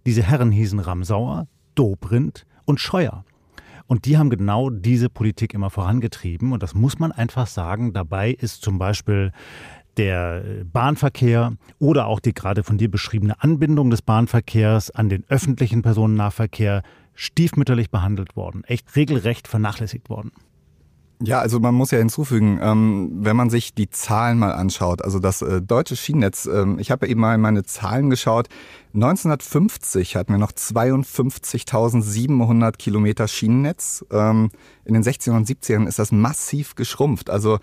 Diese 0.05 0.23
Herren 0.23 0.51
hießen 0.51 0.79
Ramsauer, 0.79 1.47
Dobrindt 1.75 2.45
und 2.65 2.79
Scheuer. 2.79 3.25
Und 3.87 4.05
die 4.05 4.17
haben 4.17 4.29
genau 4.29 4.69
diese 4.69 5.09
Politik 5.09 5.53
immer 5.53 5.69
vorangetrieben. 5.69 6.53
Und 6.53 6.63
das 6.63 6.73
muss 6.73 6.99
man 6.99 7.11
einfach 7.11 7.47
sagen. 7.47 7.93
Dabei 7.93 8.31
ist 8.31 8.61
zum 8.61 8.79
Beispiel 8.79 9.31
der 9.97 10.43
Bahnverkehr 10.71 11.53
oder 11.79 12.07
auch 12.07 12.19
die 12.19 12.33
gerade 12.33 12.63
von 12.63 12.77
dir 12.77 12.89
beschriebene 12.89 13.41
Anbindung 13.41 13.89
des 13.89 14.01
Bahnverkehrs 14.01 14.91
an 14.91 15.09
den 15.09 15.23
öffentlichen 15.29 15.81
Personennahverkehr 15.81 16.83
stiefmütterlich 17.13 17.91
behandelt 17.91 18.35
worden, 18.35 18.63
echt 18.65 18.95
regelrecht 18.95 19.47
vernachlässigt 19.47 20.09
worden. 20.09 20.31
Ja, 21.25 21.39
also 21.39 21.61
man 21.61 21.73
muss 21.73 21.91
ja 21.91 21.99
hinzufügen, 21.99 22.59
ähm, 22.61 23.11
wenn 23.21 23.37
man 23.37 23.49
sich 23.49 23.73
die 23.73 23.89
Zahlen 23.89 24.39
mal 24.39 24.51
anschaut, 24.51 25.01
also 25.01 25.19
das 25.19 25.41
äh, 25.41 25.61
deutsche 25.61 25.95
Schienennetz, 25.95 26.47
ähm, 26.47 26.79
ich 26.79 26.91
habe 26.91 27.07
eben 27.07 27.21
mal 27.21 27.37
meine 27.37 27.63
Zahlen 27.63 28.09
geschaut, 28.09 28.49
1950 28.93 30.17
hatten 30.17 30.33
wir 30.33 30.37
noch 30.37 30.51
52.700 30.51 32.73
Kilometer 32.73 33.29
Schienennetz, 33.29 34.03
ähm, 34.11 34.49
in 34.83 34.95
den 34.95 35.03
60ern 35.03 35.37
und 35.37 35.47
70ern 35.47 35.87
ist 35.87 35.97
das 35.97 36.11
massiv 36.11 36.75
geschrumpft, 36.75 37.29
also 37.29 37.59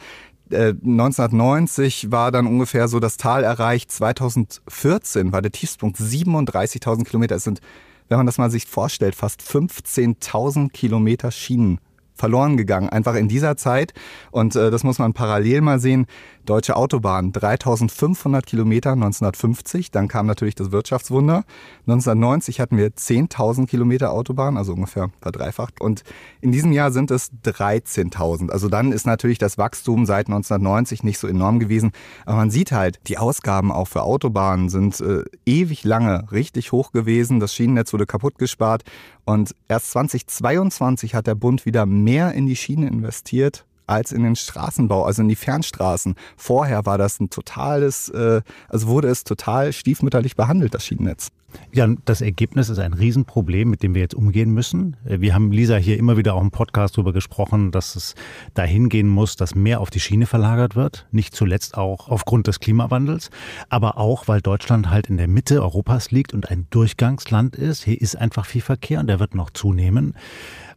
1990 0.53 2.05
äh, 2.05 2.13
war 2.13 2.33
dann 2.33 2.47
ungefähr 2.47 2.89
so 2.89 3.01
das 3.01 3.17
Tal 3.17 3.45
erreicht. 3.45 3.91
2014 3.93 5.33
war 5.33 5.43
der 5.43 5.53
Tiefspunkt 5.53 5.99
37.000 5.99 7.05
Kilometer. 7.05 7.37
Es 7.37 7.45
sind, 7.45 7.61
wenn 8.09 8.19
man 8.19 8.27
das 8.27 8.39
mal 8.39 8.51
sich 8.51 8.67
vorstellt, 8.67 9.15
fast 9.15 9.43
15.000 9.43 10.71
Kilometer 10.71 11.31
Schienen 11.31 11.81
verloren 12.15 12.57
gegangen, 12.57 12.91
einfach 12.91 13.15
in 13.15 13.29
dieser 13.29 13.57
Zeit. 13.57 13.95
Und 14.31 14.55
äh, 14.55 14.71
das 14.71 14.85
muss 14.85 14.99
man 14.99 15.15
parallel 15.15 15.63
mal 15.63 15.81
sehen. 15.81 16.07
Deutsche 16.51 16.75
Autobahn, 16.75 17.31
3500 17.31 18.45
Kilometer 18.45 18.91
1950. 18.91 19.93
Dann 19.93 20.09
kam 20.09 20.27
natürlich 20.27 20.57
das 20.57 20.73
Wirtschaftswunder. 20.73 21.45
1990 21.87 22.59
hatten 22.59 22.77
wir 22.77 22.89
10.000 22.89 23.69
Kilometer 23.69 24.11
Autobahn, 24.11 24.57
also 24.57 24.73
ungefähr 24.73 25.11
verdreifacht. 25.21 25.81
Und 25.81 26.03
in 26.41 26.51
diesem 26.51 26.73
Jahr 26.73 26.91
sind 26.91 27.13
es 27.13 27.31
13.000. 27.45 28.51
Also 28.51 28.69
dann 28.69 28.91
ist 28.91 29.07
natürlich 29.07 29.39
das 29.39 29.59
Wachstum 29.59 30.07
seit 30.07 30.27
1990 30.27 31.05
nicht 31.05 31.19
so 31.19 31.29
enorm 31.29 31.61
gewesen. 31.61 31.93
Aber 32.27 32.39
man 32.39 32.51
sieht 32.51 32.73
halt, 32.73 32.99
die 33.07 33.17
Ausgaben 33.17 33.71
auch 33.71 33.87
für 33.87 34.03
Autobahnen 34.03 34.71
sind 34.71 35.01
äh, 35.01 35.23
ewig 35.47 35.85
lange 35.85 36.33
richtig 36.33 36.73
hoch 36.73 36.91
gewesen. 36.91 37.39
Das 37.39 37.55
Schienennetz 37.55 37.93
wurde 37.93 38.07
kaputt 38.07 38.39
gespart. 38.39 38.83
Und 39.25 39.55
erst 39.69 39.93
2022 39.93 41.15
hat 41.15 41.29
der 41.29 41.37
Bund 41.37 41.65
wieder 41.65 41.87
mehr 41.87 42.33
in 42.33 42.47
die 42.47 42.57
Schiene 42.57 42.89
investiert 42.89 43.67
als 43.91 44.13
in 44.13 44.23
den 44.23 44.37
Straßenbau, 44.37 45.05
also 45.05 45.23
in 45.23 45.29
die 45.29 45.37
Fernstraßen. 45.37 46.15
Vorher 46.37 46.87
war 46.87 46.99
das 46.99 47.21
ein 47.21 47.31
totales, 47.31 48.09
äh, 48.11 48.43
also 48.69 48.87
wurde 48.87 49.09
es 49.09 49.25
total 49.25 49.73
stiefmütterlich 49.73 50.37
behandelt, 50.37 50.75
das 50.75 50.85
Schienennetz. 50.85 51.31
Ja, 51.73 51.89
das 52.05 52.21
Ergebnis 52.21 52.69
ist 52.69 52.79
ein 52.79 52.93
Riesenproblem, 52.93 53.71
mit 53.71 53.83
dem 53.83 53.95
wir 53.95 54.03
jetzt 54.03 54.15
umgehen 54.15 54.53
müssen. 54.53 54.97
Wir 55.05 55.35
haben 55.35 55.53
Lisa 55.53 55.77
hier 55.77 55.99
immer 55.99 56.17
wieder 56.17 56.35
auch 56.35 56.41
im 56.41 56.51
Podcast 56.51 56.97
darüber 56.97 57.13
gesprochen, 57.13 57.71
dass 57.71 57.97
es 57.97 58.15
dahin 58.55 58.89
gehen 58.89 59.09
muss, 59.09 59.37
dass 59.37 59.55
mehr 59.55 59.81
auf 59.81 59.91
die 59.91 60.01
Schiene 60.01 60.27
verlagert 60.27 60.77
wird. 60.77 61.07
Nicht 61.11 61.35
zuletzt 61.35 61.77
auch 61.77 62.09
aufgrund 62.09 62.47
des 62.47 62.61
Klimawandels, 62.61 63.31
aber 63.69 63.99
auch, 63.99 64.29
weil 64.29 64.41
Deutschland 64.41 64.91
halt 64.91 65.09
in 65.09 65.17
der 65.17 65.29
Mitte 65.29 65.63
Europas 65.63 66.11
liegt 66.11 66.35
und 66.35 66.51
ein 66.51 66.67
Durchgangsland 66.71 67.57
ist. 67.57 67.85
Hier 67.85 68.01
ist 68.01 68.17
einfach 68.17 68.47
viel 68.47 68.63
Verkehr 68.63 69.01
und 69.01 69.07
der 69.07 69.21
wird 69.21 69.35
noch 69.35 69.51
zunehmen. 69.51 70.15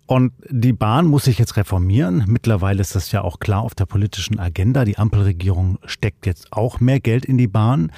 Und 0.05 0.33
die 0.49 0.73
Bahn 0.73 1.07
muss 1.07 1.25
sich 1.25 1.39
jetzt 1.39 1.55
reformieren. 1.55 2.25
Mittlerweile 2.27 2.81
ist 2.81 2.95
das 2.95 3.11
ja 3.11 3.21
auch 3.21 3.39
klar 3.39 3.61
auf 3.61 3.73
der 3.73 3.85
politischen 3.85 4.37
Agenda. 4.39 4.83
Die 4.83 4.97
Ampelregierung 4.97 5.79
steckt 5.85 6.25
jetzt 6.25 6.51
auch 6.51 6.79
mehr 6.79 6.99
Geld 6.99 7.25
in 7.25 7.37
die 7.37 7.47
Bahn. 7.47 7.91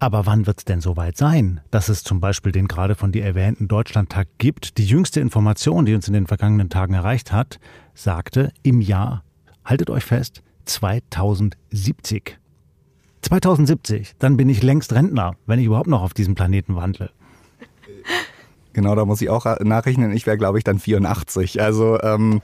Aber 0.00 0.26
wann 0.26 0.46
wird 0.46 0.58
es 0.58 0.64
denn 0.64 0.80
soweit 0.80 1.16
sein, 1.16 1.60
dass 1.70 1.88
es 1.88 2.04
zum 2.04 2.20
Beispiel 2.20 2.52
den 2.52 2.68
gerade 2.68 2.94
von 2.94 3.10
dir 3.10 3.24
erwähnten 3.24 3.66
Deutschlandtag 3.66 4.28
gibt? 4.38 4.78
Die 4.78 4.86
jüngste 4.86 5.20
Information, 5.20 5.86
die 5.86 5.94
uns 5.94 6.06
in 6.06 6.14
den 6.14 6.26
vergangenen 6.26 6.70
Tagen 6.70 6.94
erreicht 6.94 7.32
hat, 7.32 7.58
sagte 7.94 8.52
im 8.62 8.80
Jahr, 8.80 9.24
haltet 9.64 9.90
euch 9.90 10.04
fest, 10.04 10.42
2070. 10.66 12.38
2070, 13.22 14.14
dann 14.18 14.36
bin 14.36 14.48
ich 14.48 14.62
längst 14.62 14.92
Rentner, 14.92 15.34
wenn 15.46 15.58
ich 15.58 15.66
überhaupt 15.66 15.88
noch 15.88 16.02
auf 16.02 16.14
diesem 16.14 16.36
Planeten 16.36 16.76
wandle. 16.76 17.10
Genau, 18.78 18.94
da 18.94 19.04
muss 19.04 19.20
ich 19.20 19.28
auch 19.28 19.44
nachrechnen. 19.58 20.12
Ich 20.12 20.24
wäre, 20.24 20.38
glaube 20.38 20.56
ich, 20.56 20.62
dann 20.62 20.78
84. 20.78 21.60
Also 21.60 22.00
ähm, 22.00 22.40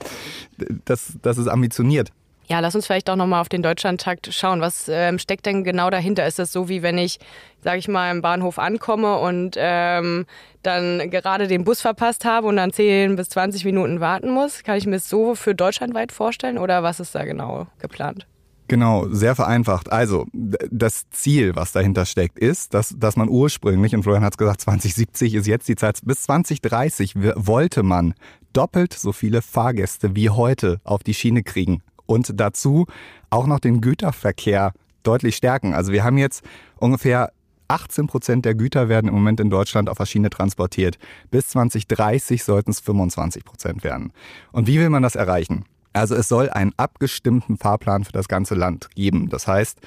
das, 0.83 1.13
das 1.21 1.37
ist 1.37 1.47
ambitioniert. 1.47 2.09
Ja, 2.47 2.59
lass 2.59 2.75
uns 2.75 2.85
vielleicht 2.85 3.09
auch 3.09 3.15
nochmal 3.15 3.39
auf 3.39 3.47
den 3.47 3.63
Deutschlandtakt 3.63 4.33
schauen. 4.33 4.59
Was 4.59 4.89
ähm, 4.89 5.17
steckt 5.17 5.45
denn 5.45 5.63
genau 5.63 5.89
dahinter? 5.89 6.27
Ist 6.27 6.37
das 6.37 6.51
so, 6.51 6.67
wie 6.67 6.83
wenn 6.83 6.97
ich, 6.97 7.19
sage 7.61 7.77
ich 7.77 7.87
mal, 7.87 8.11
im 8.11 8.21
Bahnhof 8.21 8.59
ankomme 8.59 9.17
und 9.17 9.55
ähm, 9.57 10.25
dann 10.61 11.09
gerade 11.09 11.47
den 11.47 11.63
Bus 11.63 11.79
verpasst 11.79 12.25
habe 12.25 12.47
und 12.47 12.57
dann 12.57 12.73
10 12.73 13.15
bis 13.15 13.29
20 13.29 13.63
Minuten 13.63 14.01
warten 14.01 14.29
muss? 14.29 14.63
Kann 14.63 14.77
ich 14.77 14.85
mir 14.85 14.97
das 14.97 15.07
so 15.07 15.35
für 15.35 15.55
deutschlandweit 15.55 16.11
vorstellen 16.11 16.57
oder 16.57 16.83
was 16.83 16.99
ist 16.99 17.15
da 17.15 17.23
genau 17.23 17.67
geplant? 17.79 18.27
Genau, 18.67 19.07
sehr 19.09 19.35
vereinfacht. 19.35 19.91
Also 19.91 20.25
das 20.33 21.07
Ziel, 21.11 21.55
was 21.55 21.71
dahinter 21.71 22.05
steckt, 22.05 22.39
ist, 22.39 22.73
dass, 22.73 22.95
dass 22.97 23.15
man 23.15 23.29
ursprünglich, 23.29 23.93
und 23.93 24.03
Florian 24.03 24.23
hat 24.23 24.33
es 24.33 24.37
gesagt, 24.37 24.61
2070 24.61 25.35
ist 25.35 25.47
jetzt 25.47 25.67
die 25.67 25.75
Zeit, 25.75 25.99
bis 26.03 26.23
2030 26.23 27.15
wollte 27.15 27.83
man 27.83 28.15
doppelt 28.53 28.93
so 28.93 29.11
viele 29.11 29.41
Fahrgäste 29.41 30.15
wie 30.15 30.31
heute 30.31 30.79
auf 30.83 31.03
die 31.03 31.13
Schiene 31.13 31.43
kriegen 31.43 31.83
und 32.07 32.39
dazu 32.39 32.87
auch 33.29 33.45
noch 33.45 33.59
den 33.59 33.81
Güterverkehr 33.81 34.73
deutlich 35.03 35.35
stärken. 35.35 35.73
Also 35.73 35.91
wir 35.91 36.03
haben 36.03 36.17
jetzt 36.17 36.43
ungefähr 36.77 37.31
18 37.67 38.07
Prozent 38.07 38.45
der 38.45 38.55
Güter 38.55 38.89
werden 38.89 39.07
im 39.07 39.13
Moment 39.13 39.39
in 39.39 39.49
Deutschland 39.49 39.89
auf 39.89 39.97
der 39.97 40.05
Schiene 40.05 40.29
transportiert. 40.29 40.97
Bis 41.31 41.49
2030 41.49 42.43
sollten 42.43 42.71
es 42.71 42.79
25 42.79 43.43
Prozent 43.43 43.83
werden. 43.83 44.11
Und 44.51 44.67
wie 44.67 44.79
will 44.79 44.89
man 44.89 45.03
das 45.03 45.15
erreichen? 45.15 45.65
Also 45.95 46.15
es 46.15 46.27
soll 46.27 46.49
einen 46.49 46.73
abgestimmten 46.75 47.57
Fahrplan 47.57 48.03
für 48.03 48.11
das 48.11 48.27
ganze 48.27 48.53
Land 48.53 48.89
geben. 48.95 49.29
Das 49.29 49.47
heißt, 49.47 49.79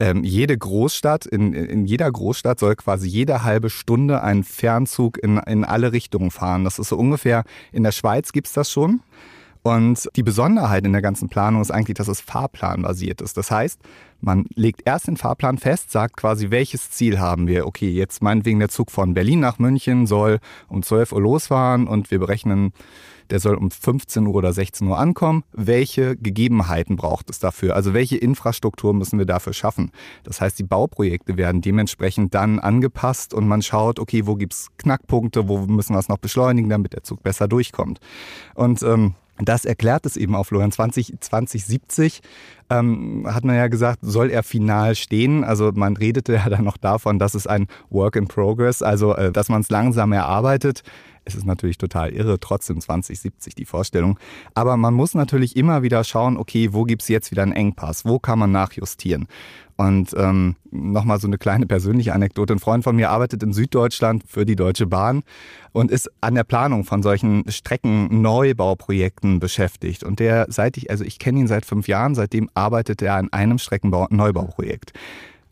ähm, 0.00 0.24
jede 0.24 0.58
Großstadt, 0.58 1.24
in, 1.26 1.52
in 1.52 1.86
jeder 1.86 2.10
Großstadt 2.10 2.58
soll 2.58 2.74
quasi 2.74 3.08
jede 3.08 3.44
halbe 3.44 3.70
Stunde 3.70 4.22
ein 4.22 4.42
Fernzug 4.42 5.22
in, 5.22 5.36
in 5.38 5.64
alle 5.64 5.92
Richtungen 5.92 6.32
fahren. 6.32 6.64
Das 6.64 6.80
ist 6.80 6.88
so 6.88 6.96
ungefähr, 6.96 7.44
in 7.70 7.84
der 7.84 7.92
Schweiz 7.92 8.32
gibt's 8.32 8.52
das 8.52 8.72
schon. 8.72 9.02
Und 9.62 10.08
die 10.16 10.24
Besonderheit 10.24 10.84
in 10.84 10.92
der 10.92 11.02
ganzen 11.02 11.28
Planung 11.28 11.62
ist 11.62 11.70
eigentlich, 11.70 11.96
dass 11.96 12.08
es 12.08 12.20
fahrplanbasiert 12.20 13.20
ist. 13.20 13.36
Das 13.36 13.50
heißt, 13.50 13.80
man 14.20 14.46
legt 14.54 14.82
erst 14.84 15.06
den 15.06 15.16
Fahrplan 15.16 15.58
fest, 15.58 15.90
sagt 15.90 16.16
quasi, 16.16 16.50
welches 16.50 16.90
Ziel 16.90 17.20
haben 17.20 17.46
wir. 17.46 17.66
Okay, 17.66 17.88
jetzt 17.88 18.22
meinetwegen 18.22 18.58
der 18.58 18.68
Zug 18.68 18.90
von 18.90 19.14
Berlin 19.14 19.40
nach 19.40 19.58
München 19.58 20.06
soll 20.06 20.40
um 20.68 20.82
12 20.82 21.12
Uhr 21.12 21.20
losfahren 21.20 21.86
und 21.86 22.10
wir 22.10 22.18
berechnen, 22.18 22.72
der 23.30 23.38
soll 23.38 23.54
um 23.54 23.70
15 23.70 24.26
Uhr 24.26 24.34
oder 24.34 24.52
16 24.52 24.86
Uhr 24.86 24.98
ankommen. 24.98 25.44
Welche 25.52 26.16
Gegebenheiten 26.16 26.96
braucht 26.96 27.30
es 27.30 27.38
dafür? 27.38 27.76
Also 27.76 27.94
welche 27.94 28.16
Infrastruktur 28.16 28.94
müssen 28.94 29.18
wir 29.18 29.26
dafür 29.26 29.52
schaffen? 29.52 29.92
Das 30.24 30.40
heißt, 30.40 30.58
die 30.58 30.64
Bauprojekte 30.64 31.36
werden 31.36 31.60
dementsprechend 31.60 32.34
dann 32.34 32.58
angepasst 32.58 33.32
und 33.32 33.46
man 33.46 33.62
schaut, 33.62 34.00
okay, 34.00 34.26
wo 34.26 34.34
gibt's 34.34 34.68
Knackpunkte, 34.78 35.48
wo 35.48 35.58
müssen 35.66 35.94
wir 35.94 36.00
es 36.00 36.08
noch 36.08 36.18
beschleunigen, 36.18 36.68
damit 36.68 36.92
der 36.92 37.04
Zug 37.04 37.22
besser 37.22 37.48
durchkommt. 37.48 38.00
Und 38.54 38.82
ähm, 38.82 39.14
das 39.48 39.64
erklärt 39.64 40.06
es 40.06 40.16
eben 40.16 40.34
auch 40.34 40.44
Florian. 40.44 40.72
20, 40.72 41.14
2070 41.20 42.20
ähm, 42.70 43.26
hat 43.28 43.44
man 43.44 43.56
ja 43.56 43.68
gesagt, 43.68 44.00
soll 44.02 44.30
er 44.30 44.42
final 44.42 44.94
stehen. 44.94 45.44
Also 45.44 45.72
man 45.74 45.96
redete 45.96 46.34
ja 46.34 46.48
dann 46.48 46.64
noch 46.64 46.76
davon, 46.76 47.18
dass 47.18 47.34
es 47.34 47.46
ein 47.46 47.66
Work 47.90 48.16
in 48.16 48.28
Progress, 48.28 48.82
also 48.82 49.14
äh, 49.14 49.32
dass 49.32 49.48
man 49.48 49.60
es 49.60 49.70
langsam 49.70 50.12
erarbeitet. 50.12 50.82
Es 51.24 51.34
ist 51.34 51.46
natürlich 51.46 51.78
total 51.78 52.12
irre, 52.12 52.40
trotzdem 52.40 52.80
2070 52.80 53.54
die 53.54 53.64
Vorstellung. 53.64 54.18
Aber 54.54 54.76
man 54.76 54.94
muss 54.94 55.14
natürlich 55.14 55.56
immer 55.56 55.82
wieder 55.82 56.04
schauen, 56.04 56.36
okay, 56.36 56.72
wo 56.72 56.84
gibt 56.84 57.02
es 57.02 57.08
jetzt 57.08 57.30
wieder 57.30 57.42
einen 57.42 57.52
Engpass? 57.52 58.04
Wo 58.04 58.18
kann 58.18 58.38
man 58.38 58.50
nachjustieren? 58.50 59.26
Und 59.76 60.14
ähm, 60.16 60.56
nochmal 60.70 61.18
so 61.18 61.26
eine 61.26 61.38
kleine 61.38 61.66
persönliche 61.66 62.12
Anekdote. 62.12 62.52
Ein 62.52 62.58
Freund 62.58 62.84
von 62.84 62.94
mir 62.94 63.10
arbeitet 63.10 63.42
in 63.42 63.52
Süddeutschland 63.52 64.24
für 64.26 64.44
die 64.44 64.56
Deutsche 64.56 64.86
Bahn 64.86 65.22
und 65.72 65.90
ist 65.90 66.10
an 66.20 66.34
der 66.34 66.44
Planung 66.44 66.84
von 66.84 67.02
solchen 67.02 67.50
Streckennneubauprojekten 67.50 69.40
beschäftigt. 69.40 70.04
Und 70.04 70.20
der, 70.20 70.46
seit 70.48 70.76
ich, 70.76 70.90
also 70.90 71.04
ich 71.04 71.18
kenne 71.18 71.40
ihn 71.40 71.48
seit 71.48 71.64
fünf 71.64 71.88
Jahren, 71.88 72.14
seitdem 72.14 72.50
arbeitet 72.54 73.02
er 73.02 73.14
an 73.14 73.32
einem 73.32 73.58
Streckenneubauprojekt. 73.58 74.92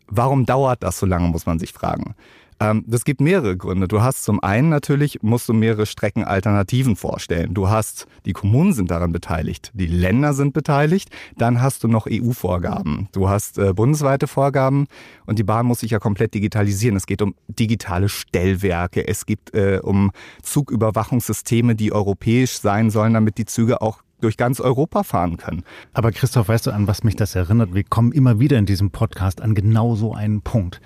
Warum 0.07 0.45
dauert 0.45 0.83
das 0.83 0.99
so 0.99 1.05
lange, 1.05 1.29
muss 1.29 1.45
man 1.45 1.57
sich 1.57 1.71
fragen. 1.71 2.15
Ähm, 2.61 2.83
das 2.85 3.05
gibt 3.05 3.21
mehrere 3.21 3.57
Gründe. 3.57 3.87
Du 3.87 4.01
hast 4.01 4.23
zum 4.23 4.41
einen 4.43 4.69
natürlich, 4.69 5.23
musst 5.23 5.49
du 5.49 5.53
mehrere 5.53 5.87
Streckenalternativen 5.87 6.95
vorstellen. 6.95 7.55
Du 7.55 7.69
hast, 7.69 8.05
die 8.25 8.33
Kommunen 8.33 8.73
sind 8.73 8.91
daran 8.91 9.11
beteiligt, 9.11 9.71
die 9.73 9.87
Länder 9.87 10.33
sind 10.33 10.53
beteiligt, 10.53 11.09
dann 11.37 11.61
hast 11.61 11.83
du 11.83 11.87
noch 11.87 12.07
EU-Vorgaben. 12.09 13.09
Du 13.13 13.27
hast 13.27 13.57
äh, 13.57 13.73
bundesweite 13.73 14.27
Vorgaben 14.27 14.85
und 15.25 15.39
die 15.39 15.43
Bahn 15.43 15.65
muss 15.65 15.79
sich 15.79 15.91
ja 15.91 15.99
komplett 15.99 16.35
digitalisieren. 16.35 16.95
Es 16.95 17.07
geht 17.07 17.23
um 17.23 17.33
digitale 17.47 18.09
Stellwerke, 18.09 19.07
es 19.07 19.25
geht 19.25 19.53
äh, 19.55 19.79
um 19.81 20.11
Zugüberwachungssysteme, 20.43 21.75
die 21.75 21.91
europäisch 21.91 22.59
sein 22.59 22.91
sollen, 22.91 23.15
damit 23.15 23.39
die 23.39 23.45
Züge 23.45 23.81
auch 23.81 24.03
durch 24.21 24.37
ganz 24.37 24.59
Europa 24.59 25.03
fahren 25.03 25.37
können. 25.37 25.63
Aber 25.93 26.11
Christoph, 26.11 26.47
weißt 26.47 26.67
du, 26.67 26.71
an 26.71 26.87
was 26.87 27.03
mich 27.03 27.15
das 27.15 27.35
erinnert? 27.35 27.73
Wir 27.73 27.83
kommen 27.83 28.11
immer 28.11 28.39
wieder 28.39 28.57
in 28.57 28.65
diesem 28.65 28.91
Podcast 28.91 29.41
an 29.41 29.55
genau 29.55 29.95
so 29.95 30.13
einen 30.13 30.41
Punkt, 30.41 30.81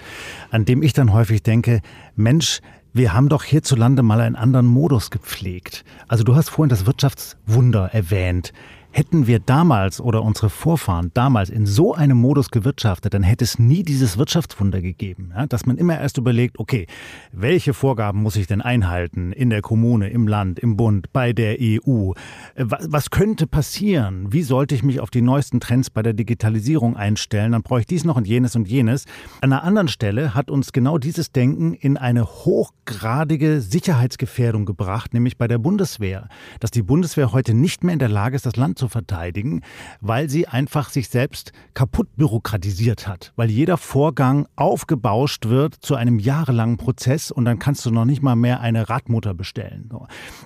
an 0.52 0.66
dem 0.66 0.82
ich 0.82 0.94
dann 0.94 1.14
häufig 1.14 1.44
denke, 1.44 1.82
Mensch, 2.16 2.62
wir 2.94 3.14
haben 3.14 3.28
doch 3.28 3.44
hierzulande 3.44 4.04
mal 4.04 4.22
einen 4.22 4.38
anderen 4.38 4.68
Modus 4.68 5.12
gepflegt. 5.12 5.84
Also 6.08 6.24
du 6.24 6.36
hast 6.36 6.50
vorhin 6.50 6.70
das 6.70 6.86
Wirtschaftswunder 6.86 7.94
erwähnt. 7.94 8.54
Hätten 8.98 9.28
wir 9.28 9.40
damals 9.40 10.00
oder 10.00 10.24
unsere 10.24 10.50
Vorfahren 10.50 11.12
damals 11.14 11.50
in 11.50 11.66
so 11.66 11.94
einem 11.94 12.18
Modus 12.18 12.50
gewirtschaftet, 12.50 13.14
dann 13.14 13.24
hätte 13.24 13.44
es 13.44 13.60
nie 13.60 13.84
dieses 13.84 14.18
Wirtschaftswunder 14.18 14.82
gegeben. 14.82 15.34
Ja, 15.36 15.48
dass 15.48 15.66
man 15.66 15.76
immer 15.76 16.00
erst 16.00 16.18
überlegt, 16.18 16.60
okay, 16.60 16.88
welche 17.34 17.74
Vorgaben 17.74 18.22
muss 18.22 18.38
ich 18.38 18.48
denn 18.48 18.62
einhalten 18.62 19.34
in 19.34 19.50
der 19.50 19.62
Kommune, 19.62 20.08
im 20.12 20.30
Land, 20.30 20.60
im 20.60 20.78
Bund, 20.78 21.12
bei 21.12 21.34
der 21.34 21.58
EU? 21.60 22.14
Was, 22.56 22.88
was 22.90 23.10
könnte 23.10 23.48
passieren? 23.48 24.32
Wie 24.32 24.44
sollte 24.44 24.76
ich 24.76 24.82
mich 24.82 25.02
auf 25.02 25.10
die 25.10 25.22
neuesten 25.22 25.60
Trends 25.60 25.90
bei 25.90 26.02
der 26.02 26.14
Digitalisierung 26.14 26.96
einstellen? 26.96 27.52
Dann 27.52 27.64
brauche 27.64 27.82
ich 27.82 27.88
dies 27.88 28.06
noch 28.06 28.16
und 28.16 28.26
jenes 28.26 28.56
und 28.56 28.66
jenes. 28.66 29.04
An 29.42 29.52
einer 29.52 29.66
anderen 29.66 29.90
Stelle 29.90 30.34
hat 30.34 30.50
uns 30.50 30.72
genau 30.72 31.00
dieses 31.00 31.34
Denken 31.34 31.74
in 31.74 31.98
eine 31.98 32.24
hochgradige 32.26 33.60
Sicherheitsgefährdung 33.60 34.64
gebracht, 34.64 35.14
nämlich 35.14 35.38
bei 35.38 35.50
der 35.50 35.58
Bundeswehr. 35.58 36.30
Dass 36.62 36.72
die 36.72 36.82
Bundeswehr 36.82 37.34
heute 37.34 37.54
nicht 37.54 37.84
mehr 37.84 37.92
in 37.92 38.00
der 38.00 38.08
Lage 38.08 38.38
ist, 38.38 38.46
das 38.46 38.56
Land 38.56 38.80
zu 38.80 38.85
zu 38.86 38.90
verteidigen, 38.90 39.62
weil 40.00 40.30
sie 40.30 40.48
einfach 40.48 40.90
sich 40.90 41.10
selbst 41.10 41.52
kaputt 41.74 42.08
bürokratisiert 42.16 43.08
hat, 43.08 43.34
weil 43.36 43.50
jeder 43.50 43.78
Vorgang 43.78 44.48
aufgebauscht 44.56 45.48
wird 45.48 45.76
zu 45.76 45.96
einem 45.96 46.20
jahrelangen 46.20 46.78
Prozess 46.78 47.32
und 47.32 47.46
dann 47.46 47.58
kannst 47.58 47.86
du 47.86 47.92
noch 47.92 48.06
nicht 48.06 48.22
mal 48.22 48.36
mehr 48.36 48.62
eine 48.62 48.88
Radmutter 48.88 49.34
bestellen. 49.34 49.90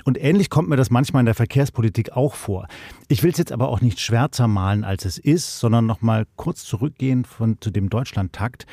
Und 0.05 0.17
ähnlich 0.17 0.49
kommt 0.49 0.69
mir 0.69 0.77
das 0.77 0.89
manchmal 0.89 1.21
in 1.21 1.25
der 1.25 1.35
Verkehrspolitik 1.35 2.13
auch 2.13 2.35
vor. 2.35 2.67
Ich 3.09 3.23
will 3.23 3.31
es 3.31 3.37
jetzt 3.37 3.51
aber 3.51 3.67
auch 3.67 3.81
nicht 3.81 3.99
schwärzer 3.99 4.47
malen, 4.47 4.83
als 4.83 5.03
es 5.03 5.17
ist, 5.17 5.59
sondern 5.59 5.85
noch 5.85 6.01
mal 6.01 6.25
kurz 6.37 6.63
zurückgehen 6.63 7.25
von, 7.25 7.57
zu 7.59 7.71
dem 7.71 7.89
Deutschlandtakt. 7.89 8.65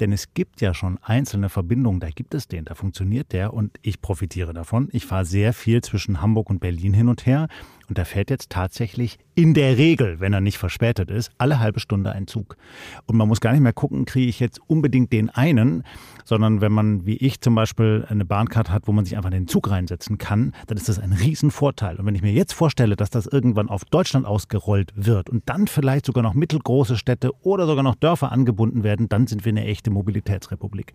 Denn 0.00 0.12
es 0.12 0.34
gibt 0.34 0.60
ja 0.60 0.74
schon 0.74 0.98
einzelne 1.02 1.48
Verbindungen, 1.48 2.00
da 2.00 2.10
gibt 2.10 2.34
es 2.34 2.48
den, 2.48 2.64
da 2.64 2.74
funktioniert 2.74 3.32
der 3.32 3.54
und 3.54 3.78
ich 3.82 4.00
profitiere 4.00 4.52
davon. 4.52 4.88
Ich 4.92 5.06
fahre 5.06 5.24
sehr 5.24 5.52
viel 5.52 5.82
zwischen 5.82 6.20
Hamburg 6.20 6.50
und 6.50 6.58
Berlin 6.58 6.92
hin 6.92 7.08
und 7.08 7.26
her 7.26 7.48
und 7.88 7.98
da 7.98 8.04
fährt 8.04 8.30
jetzt 8.30 8.50
tatsächlich 8.50 9.18
in 9.34 9.54
der 9.54 9.76
Regel, 9.76 10.20
wenn 10.20 10.32
er 10.32 10.40
nicht 10.40 10.58
verspätet 10.58 11.10
ist, 11.10 11.30
alle 11.38 11.58
halbe 11.58 11.80
Stunde 11.80 12.12
ein 12.12 12.26
Zug. 12.26 12.56
Und 13.06 13.16
man 13.16 13.28
muss 13.28 13.40
gar 13.40 13.52
nicht 13.52 13.60
mehr 13.60 13.72
gucken, 13.72 14.04
kriege 14.04 14.28
ich 14.28 14.40
jetzt 14.40 14.60
unbedingt 14.66 15.12
den 15.12 15.30
einen, 15.30 15.82
sondern 16.24 16.60
wenn 16.60 16.72
man, 16.72 17.06
wie 17.06 17.16
ich 17.16 17.40
zum 17.40 17.54
Beispiel, 17.54 18.06
eine 18.08 18.24
Bahncard 18.24 18.70
hat, 18.70 18.86
wo 18.86 18.92
man 18.92 19.04
sich 19.04 19.16
einfach 19.16 19.30
in 19.30 19.36
den 19.36 19.48
Zug 19.48 19.70
reinsetzen 19.70 20.18
kann, 20.18 20.52
dann 20.66 20.76
ist 20.76 20.88
das 20.88 20.98
ein 20.98 21.12
Riesenvorteil. 21.12 21.96
Und 21.96 22.06
wenn 22.06 22.14
ich 22.14 22.22
mir 22.22 22.32
jetzt 22.32 22.52
vorstelle, 22.52 22.96
dass 22.96 23.10
das 23.10 23.26
irgendwann 23.26 23.68
auf 23.68 23.84
Deutschland 23.84 24.26
ausgerollt 24.26 24.92
wird 24.94 25.28
und 25.28 25.42
dann 25.46 25.66
vielleicht 25.66 26.06
sogar 26.06 26.22
noch 26.22 26.34
mittelgroße 26.34 26.96
Städte 26.96 27.32
oder 27.42 27.66
sogar 27.66 27.82
noch 27.82 27.96
Dörfer 27.96 28.32
angebunden 28.32 28.84
werden, 28.84 29.08
dann 29.08 29.26
sind 29.26 29.44
wir 29.44 29.50
eine 29.50 29.64
echte 29.64 29.90
Mobilitätsrepublik. 29.90 30.94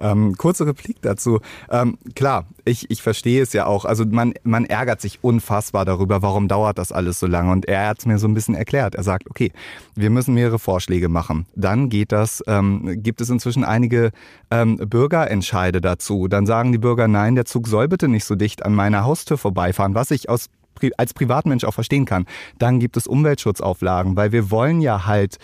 Ähm, 0.00 0.36
kurze 0.36 0.66
Replik 0.66 1.02
dazu. 1.02 1.40
Ähm, 1.70 1.98
klar, 2.14 2.46
ich, 2.64 2.90
ich 2.90 3.02
verstehe 3.02 3.42
es 3.42 3.52
ja 3.52 3.66
auch. 3.66 3.84
Also 3.84 4.04
man, 4.06 4.34
man 4.42 4.64
ärgert 4.64 5.00
sich 5.00 5.18
unfassbar 5.22 5.84
darüber, 5.84 6.22
warum 6.22 6.48
dauert 6.48 6.78
das 6.78 6.92
alles 6.92 7.18
so 7.18 7.26
lange. 7.26 7.50
Und 7.52 7.66
er 7.66 7.88
hat 7.88 8.00
es 8.00 8.06
mir 8.06 8.18
so 8.18 8.28
ein 8.28 8.34
bisschen 8.34 8.54
erklärt. 8.54 8.94
Er 8.94 9.02
sagt, 9.02 9.28
okay, 9.30 9.52
wir 9.94 10.10
müssen 10.10 10.34
mehrere 10.34 10.58
Vorschläge 10.58 11.08
machen. 11.08 11.46
Dann 11.54 11.88
geht 11.88 12.12
das, 12.12 12.42
ähm, 12.46 13.02
gibt 13.02 13.20
es 13.20 13.30
inzwischen 13.30 13.64
einige 13.64 14.10
ähm, 14.50 14.76
Bürgerentscheide 14.76 15.80
dazu. 15.80 16.28
Dann 16.28 16.46
sagen 16.46 16.72
die 16.72 16.78
Bürger, 16.78 17.08
nein, 17.08 17.34
der 17.34 17.44
Zug 17.44 17.68
soll 17.68 17.88
bitte 17.88 18.08
nicht 18.08 18.24
so 18.24 18.34
dicht 18.34 18.64
an 18.64 18.74
meiner 18.74 19.04
Haustür 19.04 19.38
vorbeifahren, 19.38 19.94
was 19.94 20.10
ich 20.10 20.28
aus 20.28 20.48
als 20.96 21.14
Privatmensch 21.14 21.64
auch 21.64 21.74
verstehen 21.74 22.04
kann. 22.04 22.26
Dann 22.58 22.78
gibt 22.78 22.96
es 22.96 23.08
Umweltschutzauflagen, 23.08 24.16
weil 24.16 24.32
wir 24.32 24.50
wollen 24.50 24.80
ja 24.80 25.06
halt 25.06 25.38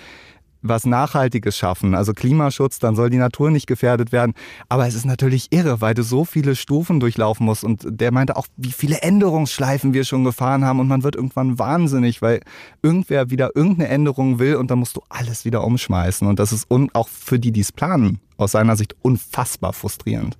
was 0.64 0.86
Nachhaltiges 0.86 1.56
schaffen, 1.56 1.94
also 1.94 2.12
Klimaschutz, 2.14 2.78
dann 2.78 2.96
soll 2.96 3.10
die 3.10 3.18
Natur 3.18 3.50
nicht 3.50 3.66
gefährdet 3.66 4.10
werden. 4.12 4.32
Aber 4.68 4.86
es 4.86 4.94
ist 4.94 5.04
natürlich 5.04 5.52
irre, 5.52 5.80
weil 5.80 5.94
du 5.94 6.02
so 6.02 6.24
viele 6.24 6.56
Stufen 6.56 7.00
durchlaufen 7.00 7.44
musst. 7.44 7.64
Und 7.64 7.86
der 7.86 8.12
meinte 8.12 8.36
auch, 8.36 8.46
wie 8.56 8.72
viele 8.72 9.02
Änderungsschleifen 9.02 9.92
wir 9.92 10.04
schon 10.04 10.24
gefahren 10.24 10.64
haben. 10.64 10.80
Und 10.80 10.88
man 10.88 11.02
wird 11.02 11.16
irgendwann 11.16 11.58
wahnsinnig, 11.58 12.22
weil 12.22 12.40
irgendwer 12.82 13.30
wieder 13.30 13.54
irgendeine 13.54 13.88
Änderung 13.88 14.38
will 14.38 14.56
und 14.56 14.70
dann 14.70 14.78
musst 14.78 14.96
du 14.96 15.02
alles 15.10 15.44
wieder 15.44 15.64
umschmeißen. 15.64 16.26
Und 16.26 16.38
das 16.38 16.52
ist 16.52 16.66
auch 16.94 17.08
für 17.08 17.38
die, 17.38 17.52
die 17.52 17.60
es 17.60 17.70
planen, 17.70 18.20
aus 18.38 18.52
seiner 18.52 18.76
Sicht 18.76 18.96
unfassbar 19.02 19.74
frustrierend. 19.74 20.38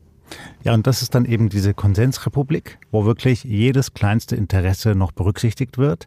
Ja, 0.62 0.72
und 0.72 0.86
das 0.86 1.02
ist 1.02 1.14
dann 1.14 1.26
eben 1.26 1.50
diese 1.50 1.74
Konsensrepublik, 1.74 2.78
wo 2.90 3.04
wirklich 3.04 3.44
jedes 3.44 3.92
kleinste 3.92 4.36
Interesse 4.36 4.94
noch 4.94 5.12
berücksichtigt 5.12 5.76
wird. 5.76 6.06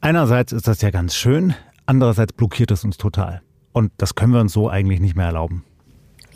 Einerseits 0.00 0.52
ist 0.52 0.68
das 0.68 0.80
ja 0.80 0.90
ganz 0.90 1.14
schön, 1.14 1.54
Andererseits 1.88 2.34
blockiert 2.34 2.70
es 2.70 2.84
uns 2.84 2.98
total. 2.98 3.40
Und 3.72 3.92
das 3.96 4.14
können 4.14 4.34
wir 4.34 4.40
uns 4.40 4.52
so 4.52 4.68
eigentlich 4.68 5.00
nicht 5.00 5.16
mehr 5.16 5.24
erlauben. 5.24 5.64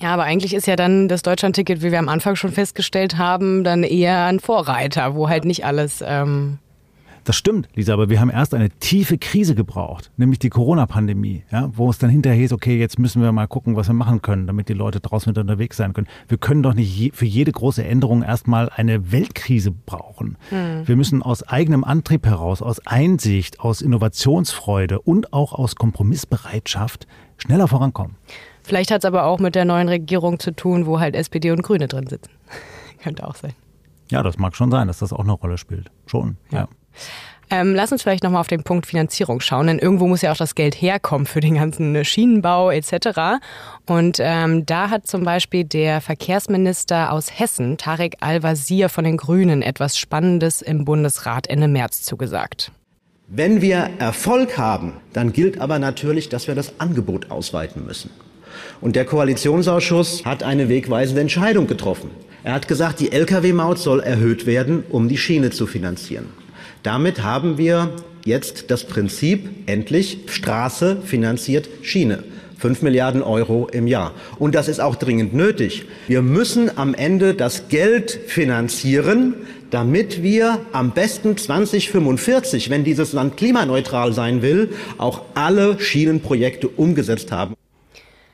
Ja, 0.00 0.14
aber 0.14 0.23
eigentlich 0.23 0.54
ist 0.54 0.66
ja 0.66 0.76
dann 0.76 1.09
das 1.09 1.21
Deutschlandticket, 1.21 1.82
wie 1.82 1.92
wir 1.92 1.99
am 1.99 2.09
Anfang 2.09 2.37
schon 2.37 2.52
festgestellt 2.52 3.18
haben, 3.18 3.62
dann 3.62 3.82
eher 3.82 4.25
ein 4.25 4.40
Vorreiter, 4.40 5.14
wo 5.14 5.28
halt 5.28 5.44
nicht 5.44 5.66
alles 5.66 6.02
ähm, 6.06 6.59
das 7.24 7.36
stimmt, 7.36 7.68
Lisa, 7.74 7.92
aber 7.92 8.10
wir 8.10 8.20
haben 8.20 8.30
erst 8.30 8.54
eine 8.54 8.70
tiefe 8.70 9.18
Krise 9.18 9.54
gebraucht, 9.54 10.10
nämlich 10.16 10.38
die 10.38 10.50
Corona-Pandemie, 10.50 11.44
ja, 11.50 11.70
wo 11.74 11.90
es 11.90 11.98
dann 11.98 12.10
hinterher 12.10 12.38
hieß, 12.38 12.52
okay, 12.52 12.78
jetzt 12.78 12.98
müssen 12.98 13.22
wir 13.22 13.30
mal 13.32 13.46
gucken, 13.46 13.76
was 13.76 13.88
wir 13.88 13.94
machen 13.94 14.22
können, 14.22 14.46
damit 14.46 14.68
die 14.68 14.74
Leute 14.74 15.00
draußen 15.00 15.30
mit 15.30 15.38
unterwegs 15.38 15.76
sein 15.76 15.92
können. 15.92 16.08
Wir 16.28 16.38
können 16.38 16.62
doch 16.62 16.74
nicht 16.74 16.96
je, 16.96 17.10
für 17.12 17.26
jede 17.26 17.52
große 17.52 17.84
Änderung 17.84 18.22
erstmal 18.22 18.68
eine 18.70 19.12
Weltkrise 19.12 19.70
brauchen. 19.70 20.36
Hm. 20.50 20.86
Wir 20.86 20.96
müssen 20.96 21.22
aus 21.22 21.42
eigenem 21.42 21.84
Antrieb 21.84 22.26
heraus, 22.26 22.62
aus 22.62 22.84
Einsicht, 22.86 23.60
aus 23.60 23.82
Innovationsfreude 23.82 25.00
und 25.00 25.32
auch 25.32 25.52
aus 25.52 25.76
Kompromissbereitschaft 25.76 27.06
schneller 27.36 27.68
vorankommen. 27.68 28.16
Vielleicht 28.62 28.90
hat 28.90 29.02
es 29.02 29.04
aber 29.04 29.24
auch 29.24 29.38
mit 29.38 29.54
der 29.54 29.64
neuen 29.64 29.88
Regierung 29.88 30.38
zu 30.38 30.54
tun, 30.54 30.86
wo 30.86 31.00
halt 31.00 31.16
SPD 31.16 31.50
und 31.50 31.62
Grüne 31.62 31.88
drin 31.88 32.06
sitzen. 32.06 32.30
Könnte 33.02 33.26
auch 33.26 33.34
sein. 33.34 33.52
Ja, 34.10 34.22
das 34.22 34.38
mag 34.38 34.54
schon 34.54 34.70
sein, 34.70 34.88
dass 34.88 34.98
das 34.98 35.12
auch 35.12 35.20
eine 35.20 35.32
Rolle 35.32 35.58
spielt. 35.58 35.90
Schon, 36.06 36.36
ja. 36.50 36.60
ja. 36.60 36.68
Ähm, 37.52 37.75
lass 37.75 37.92
uns 37.92 38.02
vielleicht 38.02 38.25
nochmal 38.25 38.40
auf 38.40 38.46
den 38.46 38.62
Punkt 38.62 38.87
Finanzierung 38.87 39.40
schauen, 39.40 39.66
denn 39.66 39.78
irgendwo 39.78 40.06
muss 40.06 40.22
ja 40.22 40.32
auch 40.32 40.38
das 40.38 40.54
Geld 40.54 40.75
herkommen 40.75 41.26
für 41.26 41.40
den 41.40 41.56
ganzen 41.56 42.02
Schienenbau 42.02 42.70
etc. 42.70 43.42
Und 43.87 44.16
ähm, 44.20 44.64
da 44.64 44.88
hat 44.88 45.06
zum 45.06 45.22
Beispiel 45.22 45.64
der 45.64 46.00
Verkehrsminister 46.00 47.12
aus 47.12 47.38
Hessen, 47.38 47.76
Tarek 47.76 48.16
Al-Wazir 48.20 48.88
von 48.88 49.04
den 49.04 49.18
Grünen, 49.18 49.61
etwas 49.61 49.99
Spannendes 49.99 50.62
im 50.62 50.87
Bundesrat 50.87 51.46
Ende 51.46 51.68
März 51.68 52.00
zugesagt. 52.00 52.72
Wenn 53.28 53.61
wir 53.61 53.90
Erfolg 53.99 54.56
haben, 54.56 54.94
dann 55.12 55.34
gilt 55.34 55.61
aber 55.61 55.78
natürlich, 55.78 56.30
dass 56.30 56.49
wir 56.49 56.54
das 56.54 56.80
Angebot 56.80 57.30
ausweiten 57.30 57.84
müssen. 57.84 58.08
Und 58.80 58.96
der 58.96 59.04
Koalitionsausschuss 59.04 60.25
hat 60.25 60.42
eine 60.42 60.70
wegweisende 60.70 61.20
Entscheidung 61.20 61.66
getroffen. 61.66 62.11
Er 62.44 62.54
hat 62.54 62.66
gesagt, 62.66 63.00
die 63.00 63.12
Lkw-Maut 63.12 63.78
soll 63.78 64.00
erhöht 64.00 64.46
werden, 64.46 64.84
um 64.88 65.08
die 65.08 65.18
Schiene 65.18 65.50
zu 65.50 65.66
finanzieren. 65.66 66.41
Damit 66.82 67.22
haben 67.22 67.58
wir 67.58 67.90
jetzt 68.24 68.70
das 68.70 68.84
Prinzip 68.84 69.48
endlich 69.66 70.18
Straße 70.26 70.98
finanziert 71.04 71.68
Schiene. 71.82 72.24
5 72.59 72.83
Milliarden 72.83 73.22
Euro 73.22 73.68
im 73.72 73.88
Jahr. 73.88 74.12
Und 74.38 74.54
das 74.54 74.68
ist 74.68 74.80
auch 74.80 74.94
dringend 74.94 75.35
nötig. 75.35 75.85
Wir 76.07 76.22
müssen 76.22 76.76
am 76.76 76.94
Ende 76.94 77.35
das 77.35 77.68
Geld 77.68 78.11
finanzieren, 78.26 79.35
damit 79.70 80.22
wir 80.22 80.61
am 80.72 80.92
besten 80.92 81.37
2045, 81.37 82.70
wenn 82.70 82.85
dieses 82.85 83.12
Land 83.12 83.37
klimaneutral 83.37 84.12
sein 84.12 84.42
will, 84.42 84.70
auch 84.98 85.22
alle 85.35 85.80
Schienenprojekte 85.80 86.68
umgesetzt 86.68 87.33
haben. 87.33 87.54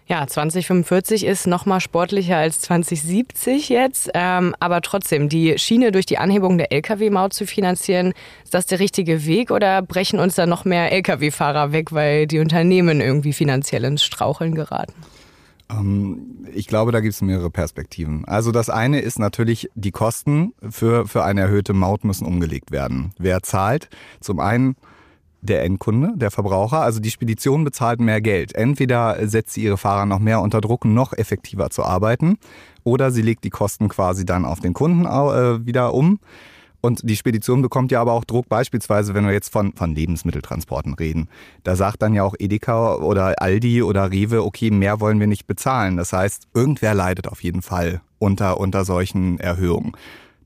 Ja, 0.08 0.26
2045 0.26 1.26
ist 1.26 1.46
noch 1.46 1.66
mal 1.66 1.80
sportlicher 1.80 2.38
als 2.38 2.62
2070 2.62 3.68
jetzt. 3.68 4.10
Ähm, 4.14 4.54
aber 4.58 4.80
trotzdem, 4.80 5.28
die 5.28 5.58
Schiene 5.58 5.92
durch 5.92 6.06
die 6.06 6.16
Anhebung 6.16 6.56
der 6.56 6.72
Lkw-Maut 6.72 7.34
zu 7.34 7.46
finanzieren, 7.46 8.14
ist 8.42 8.54
das 8.54 8.64
der 8.64 8.80
richtige 8.80 9.26
Weg 9.26 9.50
oder 9.50 9.82
brechen 9.82 10.18
uns 10.18 10.34
da 10.34 10.46
noch 10.46 10.64
mehr 10.64 10.92
Lkw-Fahrer 10.92 11.72
weg, 11.72 11.92
weil 11.92 12.26
die 12.26 12.38
Unternehmen 12.38 13.02
irgendwie 13.02 13.34
finanziell 13.34 13.84
ins 13.84 14.02
Straucheln 14.02 14.54
geraten? 14.54 14.94
Ähm, 15.70 16.46
ich 16.54 16.68
glaube, 16.68 16.90
da 16.90 17.00
gibt 17.00 17.12
es 17.12 17.20
mehrere 17.20 17.50
Perspektiven. 17.50 18.24
Also 18.24 18.50
das 18.50 18.70
eine 18.70 19.00
ist 19.00 19.18
natürlich, 19.18 19.68
die 19.74 19.90
Kosten 19.90 20.54
für, 20.70 21.06
für 21.06 21.22
eine 21.22 21.42
erhöhte 21.42 21.74
Maut 21.74 22.04
müssen 22.04 22.26
umgelegt 22.26 22.70
werden. 22.70 23.12
Wer 23.18 23.42
zahlt? 23.42 23.90
Zum 24.20 24.40
einen 24.40 24.76
der 25.40 25.64
Endkunde, 25.64 26.12
der 26.16 26.30
Verbraucher. 26.30 26.80
Also 26.80 27.00
die 27.00 27.10
Spedition 27.10 27.64
bezahlt 27.64 28.00
mehr 28.00 28.20
Geld. 28.20 28.54
Entweder 28.54 29.16
setzt 29.28 29.54
sie 29.54 29.62
ihre 29.62 29.78
Fahrer 29.78 30.06
noch 30.06 30.18
mehr 30.18 30.40
unter 30.40 30.60
Druck, 30.60 30.84
noch 30.84 31.12
effektiver 31.12 31.70
zu 31.70 31.84
arbeiten, 31.84 32.38
oder 32.84 33.10
sie 33.10 33.22
legt 33.22 33.44
die 33.44 33.50
Kosten 33.50 33.88
quasi 33.88 34.24
dann 34.24 34.44
auf 34.44 34.60
den 34.60 34.72
Kunden 34.72 35.04
äh, 35.04 35.66
wieder 35.66 35.94
um. 35.94 36.18
Und 36.80 37.00
die 37.02 37.16
Spedition 37.16 37.60
bekommt 37.60 37.90
ja 37.90 38.00
aber 38.00 38.12
auch 38.12 38.24
Druck, 38.24 38.48
beispielsweise, 38.48 39.12
wenn 39.12 39.26
wir 39.26 39.32
jetzt 39.32 39.52
von, 39.52 39.72
von 39.72 39.94
Lebensmitteltransporten 39.94 40.94
reden. 40.94 41.28
Da 41.64 41.74
sagt 41.74 42.02
dann 42.02 42.14
ja 42.14 42.22
auch 42.22 42.34
Edeka 42.38 42.94
oder 42.96 43.42
Aldi 43.42 43.82
oder 43.82 44.12
Rewe, 44.12 44.44
okay, 44.44 44.70
mehr 44.70 45.00
wollen 45.00 45.18
wir 45.18 45.26
nicht 45.26 45.46
bezahlen. 45.46 45.96
Das 45.96 46.12
heißt, 46.12 46.46
irgendwer 46.54 46.94
leidet 46.94 47.26
auf 47.26 47.42
jeden 47.42 47.62
Fall 47.62 48.00
unter, 48.20 48.60
unter 48.60 48.84
solchen 48.84 49.40
Erhöhungen 49.40 49.92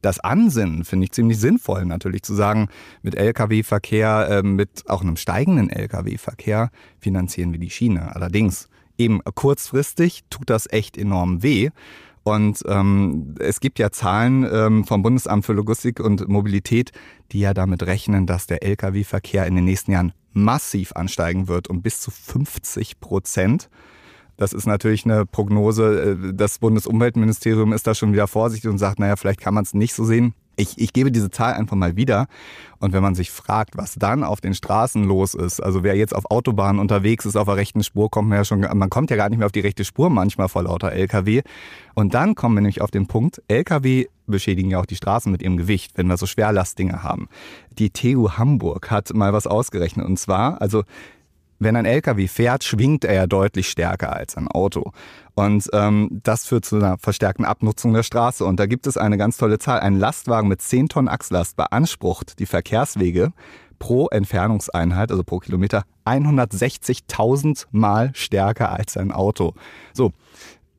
das 0.02 0.20
Ansinnen 0.20 0.84
finde 0.84 1.04
ich 1.04 1.12
ziemlich 1.12 1.38
sinnvoll, 1.38 1.84
natürlich 1.84 2.22
zu 2.22 2.34
sagen, 2.34 2.68
mit 3.02 3.14
Lkw-Verkehr, 3.14 4.28
äh, 4.28 4.42
mit 4.42 4.84
auch 4.88 5.00
einem 5.00 5.16
steigenden 5.16 5.70
Lkw-Verkehr 5.70 6.70
finanzieren 6.98 7.52
wir 7.52 7.60
die 7.60 7.70
Schiene. 7.70 8.14
Allerdings 8.14 8.68
eben 8.98 9.20
kurzfristig 9.22 10.24
tut 10.28 10.50
das 10.50 10.70
echt 10.70 10.98
enorm 10.98 11.42
weh. 11.42 11.70
Und 12.24 12.62
ähm, 12.66 13.34
es 13.40 13.60
gibt 13.60 13.78
ja 13.78 13.90
Zahlen 13.90 14.46
ähm, 14.52 14.84
vom 14.84 15.02
Bundesamt 15.02 15.44
für 15.44 15.54
Logistik 15.54 15.98
und 15.98 16.28
Mobilität, 16.28 16.92
die 17.32 17.40
ja 17.40 17.52
damit 17.52 17.82
rechnen, 17.84 18.26
dass 18.26 18.46
der 18.46 18.62
Lkw-Verkehr 18.62 19.46
in 19.46 19.56
den 19.56 19.64
nächsten 19.64 19.92
Jahren 19.92 20.12
massiv 20.32 20.92
ansteigen 20.92 21.48
wird, 21.48 21.68
um 21.68 21.82
bis 21.82 22.00
zu 22.00 22.10
50 22.10 23.00
Prozent. 23.00 23.68
Das 24.36 24.52
ist 24.52 24.66
natürlich 24.66 25.04
eine 25.04 25.26
Prognose. 25.26 26.16
Äh, 26.22 26.34
das 26.34 26.58
Bundesumweltministerium 26.58 27.72
ist 27.72 27.86
da 27.86 27.94
schon 27.94 28.12
wieder 28.12 28.26
vorsichtig 28.26 28.70
und 28.70 28.78
sagt, 28.78 28.98
naja, 28.98 29.16
vielleicht 29.16 29.40
kann 29.40 29.54
man 29.54 29.64
es 29.64 29.74
nicht 29.74 29.94
so 29.94 30.04
sehen. 30.04 30.34
Ich, 30.56 30.78
ich 30.78 30.92
gebe 30.92 31.10
diese 31.10 31.30
Zahl 31.30 31.54
einfach 31.54 31.76
mal 31.76 31.96
wieder. 31.96 32.26
Und 32.78 32.92
wenn 32.92 33.02
man 33.02 33.14
sich 33.14 33.30
fragt, 33.30 33.78
was 33.78 33.94
dann 33.94 34.22
auf 34.22 34.42
den 34.42 34.52
Straßen 34.52 35.02
los 35.04 35.32
ist, 35.34 35.60
also 35.60 35.82
wer 35.82 35.96
jetzt 35.96 36.14
auf 36.14 36.30
Autobahnen 36.30 36.78
unterwegs 36.78 37.24
ist, 37.24 37.36
auf 37.36 37.46
der 37.46 37.56
rechten 37.56 37.82
Spur, 37.82 38.10
kommt 38.10 38.28
man 38.28 38.38
ja 38.38 38.44
schon, 38.44 38.60
man 38.60 38.90
kommt 38.90 39.10
ja 39.10 39.16
gar 39.16 39.30
nicht 39.30 39.38
mehr 39.38 39.46
auf 39.46 39.52
die 39.52 39.60
rechte 39.60 39.84
Spur 39.84 40.10
manchmal 40.10 40.48
vor 40.48 40.64
lauter 40.64 40.92
LKW. 40.92 41.42
Und 41.94 42.12
dann 42.12 42.34
kommen 42.34 42.56
wir 42.56 42.60
nämlich 42.60 42.82
auf 42.82 42.90
den 42.90 43.06
Punkt, 43.06 43.42
LKW 43.48 44.06
beschädigen 44.26 44.70
ja 44.70 44.80
auch 44.80 44.86
die 44.86 44.96
Straßen 44.96 45.32
mit 45.32 45.42
ihrem 45.42 45.56
Gewicht, 45.56 45.92
wenn 45.96 46.06
wir 46.06 46.16
so 46.16 46.26
Schwerlastdinger 46.26 47.02
haben. 47.02 47.28
Die 47.78 47.90
TU 47.90 48.30
Hamburg 48.32 48.90
hat 48.90 49.12
mal 49.14 49.32
was 49.32 49.46
ausgerechnet. 49.46 50.06
Und 50.06 50.18
zwar, 50.18 50.60
also 50.60 50.84
wenn 51.64 51.76
ein 51.76 51.84
LKW 51.84 52.28
fährt, 52.28 52.64
schwingt 52.64 53.04
er 53.04 53.14
ja 53.14 53.26
deutlich 53.26 53.68
stärker 53.68 54.14
als 54.14 54.36
ein 54.36 54.48
Auto. 54.48 54.92
Und 55.34 55.68
ähm, 55.72 56.20
das 56.22 56.46
führt 56.46 56.64
zu 56.64 56.76
einer 56.76 56.98
verstärkten 56.98 57.44
Abnutzung 57.44 57.94
der 57.94 58.02
Straße. 58.02 58.44
Und 58.44 58.60
da 58.60 58.66
gibt 58.66 58.86
es 58.86 58.96
eine 58.96 59.16
ganz 59.16 59.36
tolle 59.36 59.58
Zahl. 59.58 59.80
Ein 59.80 59.98
Lastwagen 59.98 60.48
mit 60.48 60.60
10 60.60 60.88
Tonnen 60.88 61.08
Achslast 61.08 61.56
beansprucht 61.56 62.38
die 62.38 62.46
Verkehrswege 62.46 63.32
pro 63.78 64.08
Entfernungseinheit, 64.08 65.10
also 65.10 65.24
pro 65.24 65.38
Kilometer, 65.38 65.84
160.000 66.04 67.66
Mal 67.72 68.12
stärker 68.14 68.70
als 68.70 68.96
ein 68.96 69.10
Auto. 69.10 69.54
So, 69.92 70.12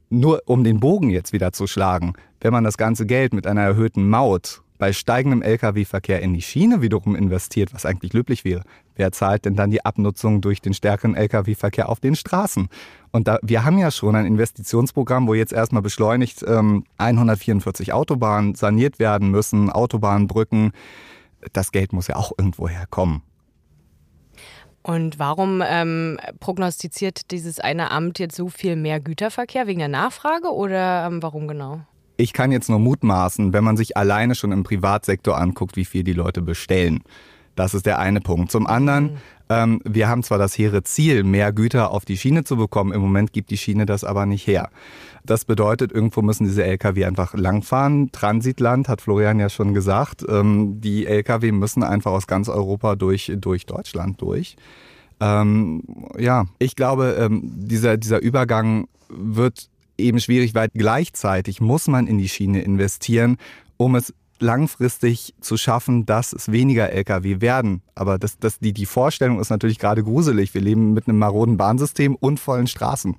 nur 0.09 0.43
um 0.45 0.63
den 0.63 0.79
Bogen 0.79 1.09
jetzt 1.09 1.33
wieder 1.33 1.51
zu 1.51 1.67
schlagen, 1.67 2.13
wenn 2.39 2.53
man 2.53 2.63
das 2.63 2.77
ganze 2.77 3.05
Geld 3.05 3.33
mit 3.33 3.47
einer 3.47 3.61
erhöhten 3.61 4.07
Maut 4.07 4.61
bei 4.77 4.93
steigendem 4.93 5.41
Lkw-Verkehr 5.41 6.21
in 6.21 6.33
die 6.33 6.41
Schiene 6.41 6.81
wiederum 6.81 7.15
investiert, 7.15 7.73
was 7.73 7.85
eigentlich 7.85 8.13
löblich 8.13 8.45
wäre, 8.45 8.63
wer 8.95 9.11
zahlt 9.11 9.45
denn 9.45 9.55
dann 9.55 9.71
die 9.71 9.85
Abnutzung 9.85 10.41
durch 10.41 10.61
den 10.61 10.73
stärkeren 10.73 11.15
Lkw-Verkehr 11.15 11.89
auf 11.89 11.99
den 11.99 12.15
Straßen? 12.15 12.69
Und 13.11 13.27
da, 13.27 13.37
wir 13.43 13.63
haben 13.63 13.77
ja 13.77 13.91
schon 13.91 14.15
ein 14.15 14.25
Investitionsprogramm, 14.25 15.27
wo 15.27 15.33
jetzt 15.33 15.53
erstmal 15.53 15.81
beschleunigt 15.81 16.43
ähm, 16.47 16.83
144 16.97 17.93
Autobahnen 17.93 18.55
saniert 18.55 18.99
werden 18.99 19.29
müssen, 19.29 19.69
Autobahnbrücken. 19.69 20.71
Das 21.53 21.71
Geld 21.71 21.93
muss 21.93 22.07
ja 22.07 22.15
auch 22.15 22.31
irgendwo 22.37 22.67
herkommen. 22.67 23.21
Und 24.83 25.17
warum 25.17 25.63
ähm, 25.65 26.19
prognostiziert 26.39 27.31
dieses 27.31 27.59
eine 27.59 27.91
Amt 27.91 28.19
jetzt 28.19 28.35
so 28.35 28.49
viel 28.49 28.75
mehr 28.75 28.99
Güterverkehr? 28.99 29.65
Wegen 29.65 29.79
der 29.79 29.87
Nachfrage 29.87 30.53
oder 30.53 31.07
ähm, 31.07 31.23
warum 31.23 31.47
genau? 31.47 31.81
Ich 32.17 32.33
kann 32.33 32.51
jetzt 32.51 32.69
nur 32.69 32.79
mutmaßen, 32.79 33.53
wenn 33.53 33.63
man 33.63 33.77
sich 33.77 33.95
alleine 33.95 34.35
schon 34.35 34.51
im 34.51 34.63
Privatsektor 34.63 35.37
anguckt, 35.37 35.77
wie 35.77 35.85
viel 35.85 36.03
die 36.03 36.13
Leute 36.13 36.41
bestellen. 36.41 37.03
Das 37.55 37.73
ist 37.73 37.85
der 37.85 37.99
eine 37.99 38.21
Punkt. 38.21 38.51
Zum 38.51 38.67
anderen, 38.67 39.17
ähm, 39.49 39.81
wir 39.83 40.07
haben 40.07 40.23
zwar 40.23 40.37
das 40.37 40.57
hehre 40.57 40.83
Ziel, 40.83 41.23
mehr 41.23 41.53
Güter 41.53 41.91
auf 41.91 42.05
die 42.05 42.17
Schiene 42.17 42.43
zu 42.43 42.57
bekommen, 42.57 42.91
im 42.91 43.01
Moment 43.01 43.33
gibt 43.33 43.51
die 43.51 43.57
Schiene 43.57 43.85
das 43.85 44.03
aber 44.03 44.25
nicht 44.25 44.47
her. 44.47 44.69
Das 45.25 45.45
bedeutet, 45.45 45.91
irgendwo 45.91 46.21
müssen 46.21 46.45
diese 46.45 46.63
Lkw 46.63 47.05
einfach 47.05 47.33
langfahren. 47.33 48.11
Transitland, 48.11 48.89
hat 48.89 49.01
Florian 49.01 49.39
ja 49.39 49.49
schon 49.49 49.73
gesagt. 49.73 50.25
Ähm, 50.27 50.81
die 50.81 51.05
Lkw 51.05 51.51
müssen 51.51 51.83
einfach 51.83 52.11
aus 52.11 52.27
ganz 52.27 52.49
Europa 52.49 52.95
durch, 52.95 53.31
durch 53.37 53.65
Deutschland 53.65 54.21
durch. 54.21 54.57
Ähm, 55.19 55.83
ja, 56.17 56.45
ich 56.59 56.75
glaube, 56.75 57.15
ähm, 57.19 57.41
dieser, 57.43 57.97
dieser 57.97 58.21
Übergang 58.21 58.87
wird 59.09 59.69
eben 59.97 60.19
schwierig, 60.19 60.55
weil 60.55 60.69
gleichzeitig 60.73 61.61
muss 61.61 61.87
man 61.87 62.07
in 62.07 62.17
die 62.17 62.27
Schiene 62.27 62.61
investieren, 62.61 63.37
um 63.77 63.95
es 63.95 64.13
langfristig 64.39 65.33
zu 65.39 65.57
schaffen, 65.57 66.05
dass 66.05 66.33
es 66.33 66.51
weniger 66.51 66.91
Lkw 66.91 67.41
werden. 67.41 67.81
Aber 67.95 68.17
das, 68.17 68.37
das, 68.37 68.59
die, 68.59 68.73
die 68.73 68.85
Vorstellung 68.85 69.39
ist 69.39 69.49
natürlich 69.49 69.79
gerade 69.79 70.03
gruselig. 70.03 70.53
Wir 70.53 70.61
leben 70.61 70.93
mit 70.93 71.07
einem 71.07 71.19
maroden 71.19 71.57
Bahnsystem 71.57 72.15
und 72.15 72.39
vollen 72.39 72.67
Straßen. 72.67 73.15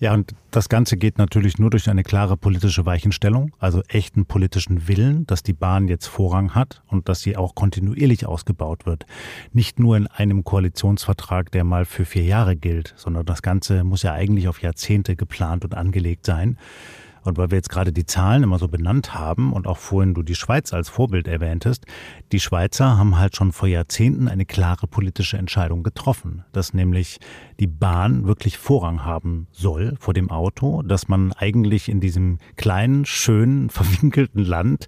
Ja, 0.00 0.12
und 0.12 0.34
das 0.50 0.68
Ganze 0.68 0.96
geht 0.96 1.18
natürlich 1.18 1.58
nur 1.58 1.70
durch 1.70 1.88
eine 1.88 2.02
klare 2.02 2.36
politische 2.36 2.84
Weichenstellung, 2.84 3.52
also 3.58 3.80
echten 3.88 4.26
politischen 4.26 4.88
Willen, 4.88 5.26
dass 5.26 5.42
die 5.42 5.52
Bahn 5.52 5.88
jetzt 5.88 6.08
Vorrang 6.08 6.54
hat 6.54 6.82
und 6.88 7.08
dass 7.08 7.20
sie 7.20 7.36
auch 7.36 7.54
kontinuierlich 7.54 8.26
ausgebaut 8.26 8.86
wird. 8.86 9.06
Nicht 9.52 9.78
nur 9.78 9.96
in 9.96 10.08
einem 10.08 10.42
Koalitionsvertrag, 10.42 11.52
der 11.52 11.64
mal 11.64 11.84
für 11.84 12.04
vier 12.04 12.24
Jahre 12.24 12.56
gilt, 12.56 12.92
sondern 12.96 13.24
das 13.24 13.40
Ganze 13.40 13.84
muss 13.84 14.02
ja 14.02 14.12
eigentlich 14.12 14.48
auf 14.48 14.62
Jahrzehnte 14.62 15.14
geplant 15.16 15.64
und 15.64 15.74
angelegt 15.74 16.26
sein. 16.26 16.58
Und 17.24 17.38
weil 17.38 17.50
wir 17.50 17.56
jetzt 17.56 17.70
gerade 17.70 17.92
die 17.92 18.06
Zahlen 18.06 18.42
immer 18.42 18.58
so 18.58 18.68
benannt 18.68 19.14
haben 19.14 19.52
und 19.52 19.66
auch 19.66 19.78
vorhin 19.78 20.14
du 20.14 20.22
die 20.22 20.34
Schweiz 20.34 20.72
als 20.72 20.88
Vorbild 20.88 21.26
erwähntest, 21.26 21.86
die 22.32 22.40
Schweizer 22.40 22.98
haben 22.98 23.18
halt 23.18 23.36
schon 23.36 23.52
vor 23.52 23.68
Jahrzehnten 23.68 24.28
eine 24.28 24.46
klare 24.46 24.86
politische 24.86 25.38
Entscheidung 25.38 25.82
getroffen, 25.82 26.44
dass 26.52 26.74
nämlich 26.74 27.18
die 27.60 27.66
Bahn 27.66 28.26
wirklich 28.26 28.58
Vorrang 28.58 29.04
haben 29.04 29.48
soll 29.52 29.94
vor 29.98 30.14
dem 30.14 30.30
Auto, 30.30 30.82
dass 30.82 31.08
man 31.08 31.32
eigentlich 31.32 31.88
in 31.88 32.00
diesem 32.00 32.38
kleinen, 32.56 33.04
schönen, 33.04 33.70
verwinkelten 33.74 34.44
Land 34.44 34.86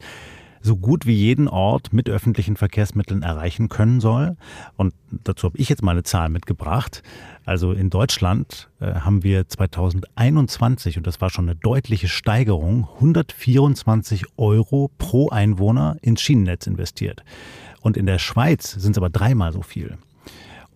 so 0.61 0.77
gut 0.77 1.07
wie 1.07 1.14
jeden 1.14 1.49
Ort 1.49 1.92
mit 1.92 2.09
öffentlichen 2.09 2.57
Verkehrsmitteln 2.57 3.23
erreichen 3.23 3.69
können 3.69 4.01
soll. 4.01 4.37
Und 4.77 4.95
dazu 5.11 5.47
habe 5.47 5.59
ich 5.59 5.69
jetzt 5.69 5.83
mal 5.83 5.92
eine 5.92 6.03
Zahl 6.03 6.29
mitgebracht. 6.29 7.03
Also 7.45 7.73
in 7.73 7.90
Deutschland 7.90 8.69
äh, 8.81 8.95
haben 8.95 9.23
wir 9.23 9.49
2021, 9.49 10.97
und 10.99 11.07
das 11.07 11.21
war 11.21 11.31
schon 11.31 11.49
eine 11.49 11.57
deutliche 11.57 12.09
Steigerung, 12.09 12.88
124 12.97 14.25
Euro 14.37 14.90
pro 14.99 15.31
Einwohner 15.31 15.97
ins 16.03 16.21
Schienennetz 16.21 16.66
investiert. 16.66 17.23
Und 17.81 17.97
in 17.97 18.07
der 18.07 18.19
Schweiz 18.19 18.73
sind 18.73 18.92
es 18.92 18.99
aber 18.99 19.11
dreimal 19.11 19.53
so 19.53 19.62
viel. 19.62 19.97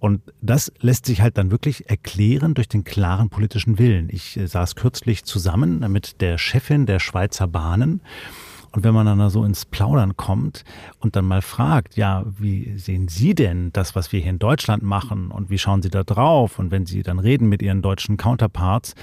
Und 0.01 0.23
das 0.41 0.73
lässt 0.81 1.05
sich 1.05 1.21
halt 1.21 1.37
dann 1.37 1.51
wirklich 1.51 1.91
erklären 1.91 2.55
durch 2.55 2.69
den 2.69 2.85
klaren 2.85 3.29
politischen 3.29 3.79
Willen. 3.79 4.09
Ich 4.11 4.37
äh, 4.37 4.47
saß 4.47 4.75
kürzlich 4.75 5.25
zusammen 5.25 5.81
mit 5.93 6.23
der 6.23 6.39
Chefin 6.39 6.87
der 6.87 6.99
Schweizer 6.99 7.47
Bahnen 7.47 8.01
und 8.73 8.85
wenn 8.85 8.95
man 8.95 9.07
dann 9.07 9.19
da 9.19 9.31
so 9.31 9.45
ins 9.45 9.65
Plaudern 9.65 10.17
kommt 10.17 10.65
und 11.01 11.17
dann 11.17 11.25
mal 11.25 11.43
fragt, 11.43 11.97
ja, 11.97 12.25
wie 12.39 12.79
sehen 12.79 13.09
Sie 13.09 13.35
denn 13.35 13.73
das, 13.73 13.97
was 13.97 14.13
wir 14.13 14.21
hier 14.21 14.31
in 14.31 14.39
Deutschland 14.39 14.83
machen 14.83 15.31
und 15.31 15.51
wie 15.51 15.59
schauen 15.59 15.83
Sie 15.83 15.91
da 15.91 16.05
drauf? 16.05 16.59
Und 16.59 16.71
wenn 16.71 16.87
Sie 16.87 17.03
dann 17.03 17.19
reden 17.19 17.49
mit 17.49 17.63
Ihren 17.63 17.83
deutschen 17.83 18.17
Counterparts, 18.17 18.95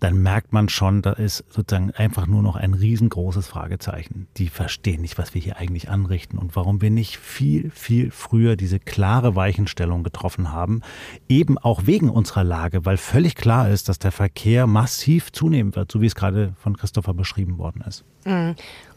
dann 0.00 0.22
merkt 0.22 0.52
man 0.52 0.68
schon, 0.68 1.02
da 1.02 1.12
ist 1.12 1.44
sozusagen 1.48 1.90
einfach 1.92 2.26
nur 2.26 2.42
noch 2.42 2.56
ein 2.56 2.74
riesengroßes 2.74 3.46
Fragezeichen. 3.46 4.28
Die 4.36 4.48
verstehen 4.48 5.00
nicht, 5.00 5.16
was 5.16 5.34
wir 5.34 5.40
hier 5.40 5.56
eigentlich 5.56 5.88
anrichten 5.88 6.38
und 6.38 6.54
warum 6.54 6.82
wir 6.82 6.90
nicht 6.90 7.16
viel, 7.16 7.70
viel 7.70 8.10
früher 8.10 8.56
diese 8.56 8.78
klare 8.78 9.36
Weichenstellung 9.36 10.02
getroffen 10.02 10.52
haben. 10.52 10.82
Eben 11.28 11.56
auch 11.56 11.86
wegen 11.86 12.10
unserer 12.10 12.44
Lage, 12.44 12.84
weil 12.84 12.98
völlig 12.98 13.34
klar 13.36 13.70
ist, 13.70 13.88
dass 13.88 13.98
der 13.98 14.12
Verkehr 14.12 14.66
massiv 14.66 15.32
zunehmen 15.32 15.74
wird, 15.74 15.90
so 15.90 16.00
wie 16.02 16.06
es 16.06 16.14
gerade 16.14 16.52
von 16.58 16.76
Christopher 16.76 17.14
beschrieben 17.14 17.56
worden 17.58 17.82
ist. 17.86 18.04
Mhm. 18.26 18.54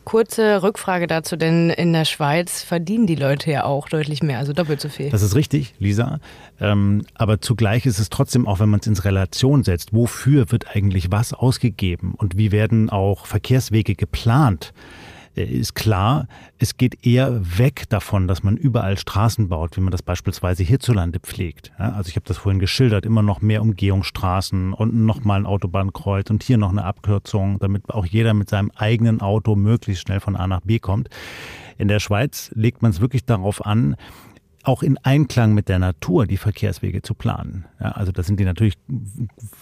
Kurze 0.09 0.63
Rückfrage 0.63 1.05
dazu, 1.05 1.35
denn 1.35 1.69
in 1.69 1.93
der 1.93 2.03
Schweiz 2.03 2.63
verdienen 2.63 3.05
die 3.05 3.13
Leute 3.13 3.51
ja 3.51 3.65
auch 3.65 3.87
deutlich 3.87 4.23
mehr, 4.23 4.39
also 4.39 4.53
doppelt 4.53 4.81
so 4.81 4.89
viel. 4.89 5.11
Das 5.11 5.21
ist 5.21 5.35
richtig, 5.35 5.75
Lisa. 5.77 6.19
Ähm, 6.59 7.05
aber 7.13 7.41
zugleich 7.41 7.85
ist 7.85 7.99
es 7.99 8.09
trotzdem 8.09 8.47
auch, 8.47 8.59
wenn 8.59 8.69
man 8.69 8.79
es 8.79 8.87
ins 8.87 9.05
Relation 9.05 9.63
setzt, 9.63 9.93
wofür 9.93 10.51
wird 10.51 10.75
eigentlich 10.75 11.11
was 11.11 11.31
ausgegeben 11.33 12.15
und 12.17 12.37
wie 12.37 12.51
werden 12.51 12.89
auch 12.89 13.27
Verkehrswege 13.27 13.93
geplant? 13.93 14.73
Äh, 15.39 15.45
ist 15.45 15.73
klar, 15.73 16.27
es 16.57 16.77
geht 16.77 17.05
eher 17.05 17.57
weg 17.57 17.85
davon, 17.89 18.27
dass 18.27 18.43
man 18.43 18.57
überall 18.57 18.97
Straßen 18.97 19.49
baut, 19.49 19.77
wie 19.77 19.81
man 19.81 19.91
das 19.91 20.03
beispielsweise 20.03 20.63
hierzulande 20.63 21.19
pflegt. 21.19 21.71
Ja, 21.79 21.93
also 21.93 22.09
ich 22.09 22.15
habe 22.15 22.25
das 22.27 22.37
vorhin 22.37 22.59
geschildert, 22.59 23.05
immer 23.05 23.21
noch 23.21 23.41
mehr 23.41 23.61
Umgehungsstraßen 23.61 24.73
und 24.73 24.93
nochmal 24.93 25.39
ein 25.39 25.45
Autobahnkreuz 25.45 26.29
und 26.29 26.43
hier 26.43 26.57
noch 26.57 26.71
eine 26.71 26.83
Abkürzung, 26.83 27.59
damit 27.59 27.89
auch 27.89 28.05
jeder 28.05 28.33
mit 28.33 28.49
seinem 28.49 28.71
eigenen 28.75 29.21
Auto 29.21 29.55
möglichst 29.55 30.03
schnell 30.03 30.19
von 30.19 30.35
A 30.35 30.47
nach 30.47 30.61
B 30.61 30.79
kommt. 30.79 31.09
In 31.77 31.87
der 31.87 31.99
Schweiz 32.01 32.51
legt 32.55 32.81
man 32.81 32.91
es 32.91 32.99
wirklich 32.99 33.23
darauf 33.25 33.65
an, 33.65 33.95
auch 34.69 34.83
in 34.83 34.99
Einklang 34.99 35.55
mit 35.55 35.67
der 35.67 35.79
Natur 35.79 36.27
die 36.27 36.37
Verkehrswege 36.37 37.01
zu 37.01 37.15
planen. 37.15 37.65
Ja, 37.79 37.93
also 37.93 38.11
da 38.11 38.21
sind 38.21 38.39
die 38.39 38.45
natürlich 38.45 38.75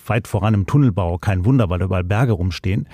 weit 0.05 0.27
voran 0.27 0.53
im 0.53 0.65
Tunnelbau, 0.65 1.17
kein 1.17 1.45
Wunder, 1.45 1.69
weil 1.69 1.79
da 1.79 1.85
überall 1.85 2.03
Berge 2.03 2.33
rumstehen. 2.33 2.89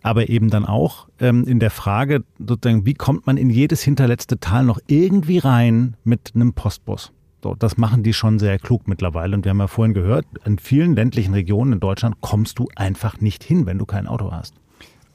Aber 0.00 0.28
eben 0.28 0.48
dann 0.48 0.64
auch 0.64 1.08
ähm, 1.18 1.44
in 1.44 1.58
der 1.58 1.70
Frage, 1.70 2.22
sozusagen, 2.38 2.86
wie 2.86 2.94
kommt 2.94 3.26
man 3.26 3.36
in 3.36 3.50
jedes 3.50 3.82
hinterletzte 3.82 4.38
Tal 4.38 4.64
noch 4.64 4.78
irgendwie 4.86 5.38
rein 5.38 5.96
mit 6.04 6.32
einem 6.36 6.52
Postbus? 6.52 7.12
So, 7.42 7.56
das 7.56 7.76
machen 7.76 8.04
die 8.04 8.12
schon 8.12 8.38
sehr 8.38 8.60
klug 8.60 8.86
mittlerweile. 8.86 9.34
Und 9.34 9.44
wir 9.44 9.50
haben 9.50 9.58
ja 9.58 9.66
vorhin 9.66 9.92
gehört, 9.92 10.24
in 10.44 10.60
vielen 10.60 10.94
ländlichen 10.94 11.34
Regionen 11.34 11.72
in 11.72 11.80
Deutschland 11.80 12.20
kommst 12.20 12.60
du 12.60 12.68
einfach 12.76 13.20
nicht 13.20 13.42
hin, 13.42 13.66
wenn 13.66 13.78
du 13.78 13.86
kein 13.86 14.06
Auto 14.06 14.30
hast. 14.30 14.54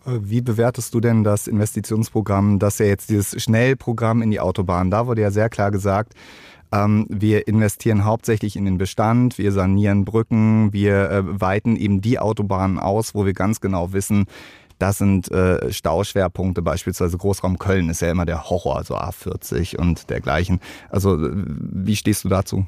Äh, 0.05 0.19
wie 0.21 0.41
bewertest 0.41 0.93
du 0.93 0.99
denn 0.99 1.23
das 1.23 1.47
Investitionsprogramm, 1.47 2.59
das 2.59 2.79
ja 2.79 2.85
jetzt 2.85 3.09
dieses 3.09 3.41
Schnellprogramm 3.41 4.21
in 4.21 4.31
die 4.31 4.39
Autobahn, 4.39 4.91
da 4.91 5.07
wurde 5.07 5.21
ja 5.21 5.31
sehr 5.31 5.49
klar 5.49 5.71
gesagt, 5.71 6.13
ähm, 6.71 7.05
wir 7.09 7.47
investieren 7.47 8.05
hauptsächlich 8.05 8.55
in 8.55 8.65
den 8.65 8.77
Bestand, 8.77 9.37
wir 9.37 9.51
sanieren 9.51 10.05
Brücken, 10.05 10.71
wir 10.73 11.11
äh, 11.11 11.41
weiten 11.41 11.75
eben 11.75 12.01
die 12.01 12.19
Autobahnen 12.19 12.79
aus, 12.79 13.13
wo 13.13 13.25
wir 13.25 13.33
ganz 13.33 13.59
genau 13.59 13.93
wissen, 13.93 14.25
das 14.79 14.97
sind 14.97 15.29
äh, 15.29 15.71
Stauschwerpunkte, 15.71 16.63
beispielsweise 16.63 17.15
Großraum 17.15 17.59
Köln 17.59 17.89
ist 17.89 18.01
ja 18.01 18.09
immer 18.09 18.25
der 18.25 18.49
Horror, 18.49 18.77
also 18.77 18.95
A40 18.95 19.77
und 19.77 20.09
dergleichen. 20.09 20.59
Also 20.89 21.19
wie 21.19 21.95
stehst 21.95 22.23
du 22.23 22.29
dazu? 22.29 22.65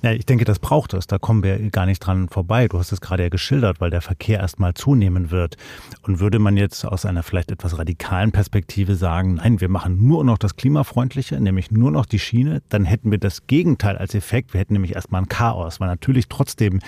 Ja, 0.00 0.12
ich 0.12 0.26
denke, 0.26 0.44
das 0.44 0.60
braucht 0.60 0.94
es. 0.94 1.08
Da 1.08 1.18
kommen 1.18 1.42
wir 1.42 1.58
gar 1.70 1.84
nicht 1.84 1.98
dran 1.98 2.28
vorbei. 2.28 2.68
Du 2.68 2.78
hast 2.78 2.92
es 2.92 3.00
gerade 3.00 3.24
ja 3.24 3.30
geschildert, 3.30 3.80
weil 3.80 3.90
der 3.90 4.00
Verkehr 4.00 4.38
erstmal 4.38 4.74
zunehmen 4.74 5.32
wird. 5.32 5.56
Und 6.02 6.20
würde 6.20 6.38
man 6.38 6.56
jetzt 6.56 6.84
aus 6.84 7.04
einer 7.04 7.24
vielleicht 7.24 7.50
etwas 7.50 7.76
radikalen 7.76 8.30
Perspektive 8.30 8.94
sagen, 8.94 9.34
nein, 9.34 9.60
wir 9.60 9.68
machen 9.68 10.06
nur 10.06 10.22
noch 10.22 10.38
das 10.38 10.54
Klimafreundliche, 10.54 11.40
nämlich 11.40 11.72
nur 11.72 11.90
noch 11.90 12.06
die 12.06 12.20
Schiene, 12.20 12.62
dann 12.68 12.84
hätten 12.84 13.10
wir 13.10 13.18
das 13.18 13.48
Gegenteil 13.48 13.98
als 13.98 14.14
Effekt. 14.14 14.54
Wir 14.54 14.60
hätten 14.60 14.74
nämlich 14.74 14.94
erstmal 14.94 15.22
ein 15.22 15.28
Chaos, 15.28 15.80
weil 15.80 15.88
natürlich 15.88 16.28
trotzdem 16.28 16.78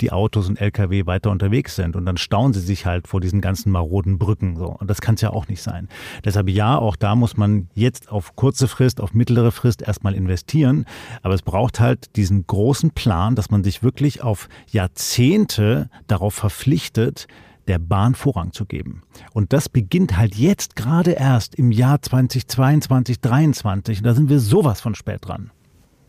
die 0.00 0.12
Autos 0.12 0.48
und 0.48 0.60
Lkw 0.60 1.06
weiter 1.06 1.32
unterwegs 1.32 1.74
sind. 1.74 1.96
Und 1.96 2.06
dann 2.06 2.18
stauen 2.18 2.52
sie 2.52 2.60
sich 2.60 2.86
halt 2.86 3.08
vor 3.08 3.20
diesen 3.20 3.40
ganzen 3.40 3.72
maroden 3.72 4.16
Brücken. 4.16 4.54
So. 4.54 4.66
Und 4.66 4.88
das 4.88 5.00
kann 5.00 5.16
es 5.16 5.22
ja 5.22 5.30
auch 5.30 5.48
nicht 5.48 5.60
sein. 5.60 5.88
Deshalb 6.24 6.48
ja, 6.48 6.78
auch 6.78 6.94
da 6.94 7.16
muss 7.16 7.36
man 7.36 7.68
jetzt 7.74 8.12
auf 8.12 8.36
kurze 8.36 8.68
Frist, 8.68 9.00
auf 9.00 9.12
mittlere 9.12 9.50
Frist 9.50 9.82
erstmal 9.82 10.14
investieren. 10.14 10.84
Aber 11.22 11.34
es 11.34 11.42
braucht 11.42 11.80
halt 11.80 12.14
diesen 12.14 12.46
großen 12.46 12.59
großen 12.60 12.90
Plan, 12.90 13.36
dass 13.36 13.50
man 13.50 13.64
sich 13.64 13.82
wirklich 13.82 14.22
auf 14.22 14.50
Jahrzehnte 14.70 15.88
darauf 16.06 16.34
verpflichtet, 16.34 17.26
der 17.68 17.78
Bahn 17.78 18.14
Vorrang 18.14 18.52
zu 18.52 18.66
geben. 18.66 19.00
Und 19.32 19.54
das 19.54 19.70
beginnt 19.70 20.18
halt 20.18 20.34
jetzt 20.34 20.76
gerade 20.76 21.12
erst 21.12 21.54
im 21.54 21.72
Jahr 21.72 22.02
2022, 22.02 23.22
2023. 23.22 23.98
Und 24.00 24.04
da 24.04 24.12
sind 24.12 24.28
wir 24.28 24.40
sowas 24.40 24.82
von 24.82 24.94
spät 24.94 25.20
dran. 25.22 25.50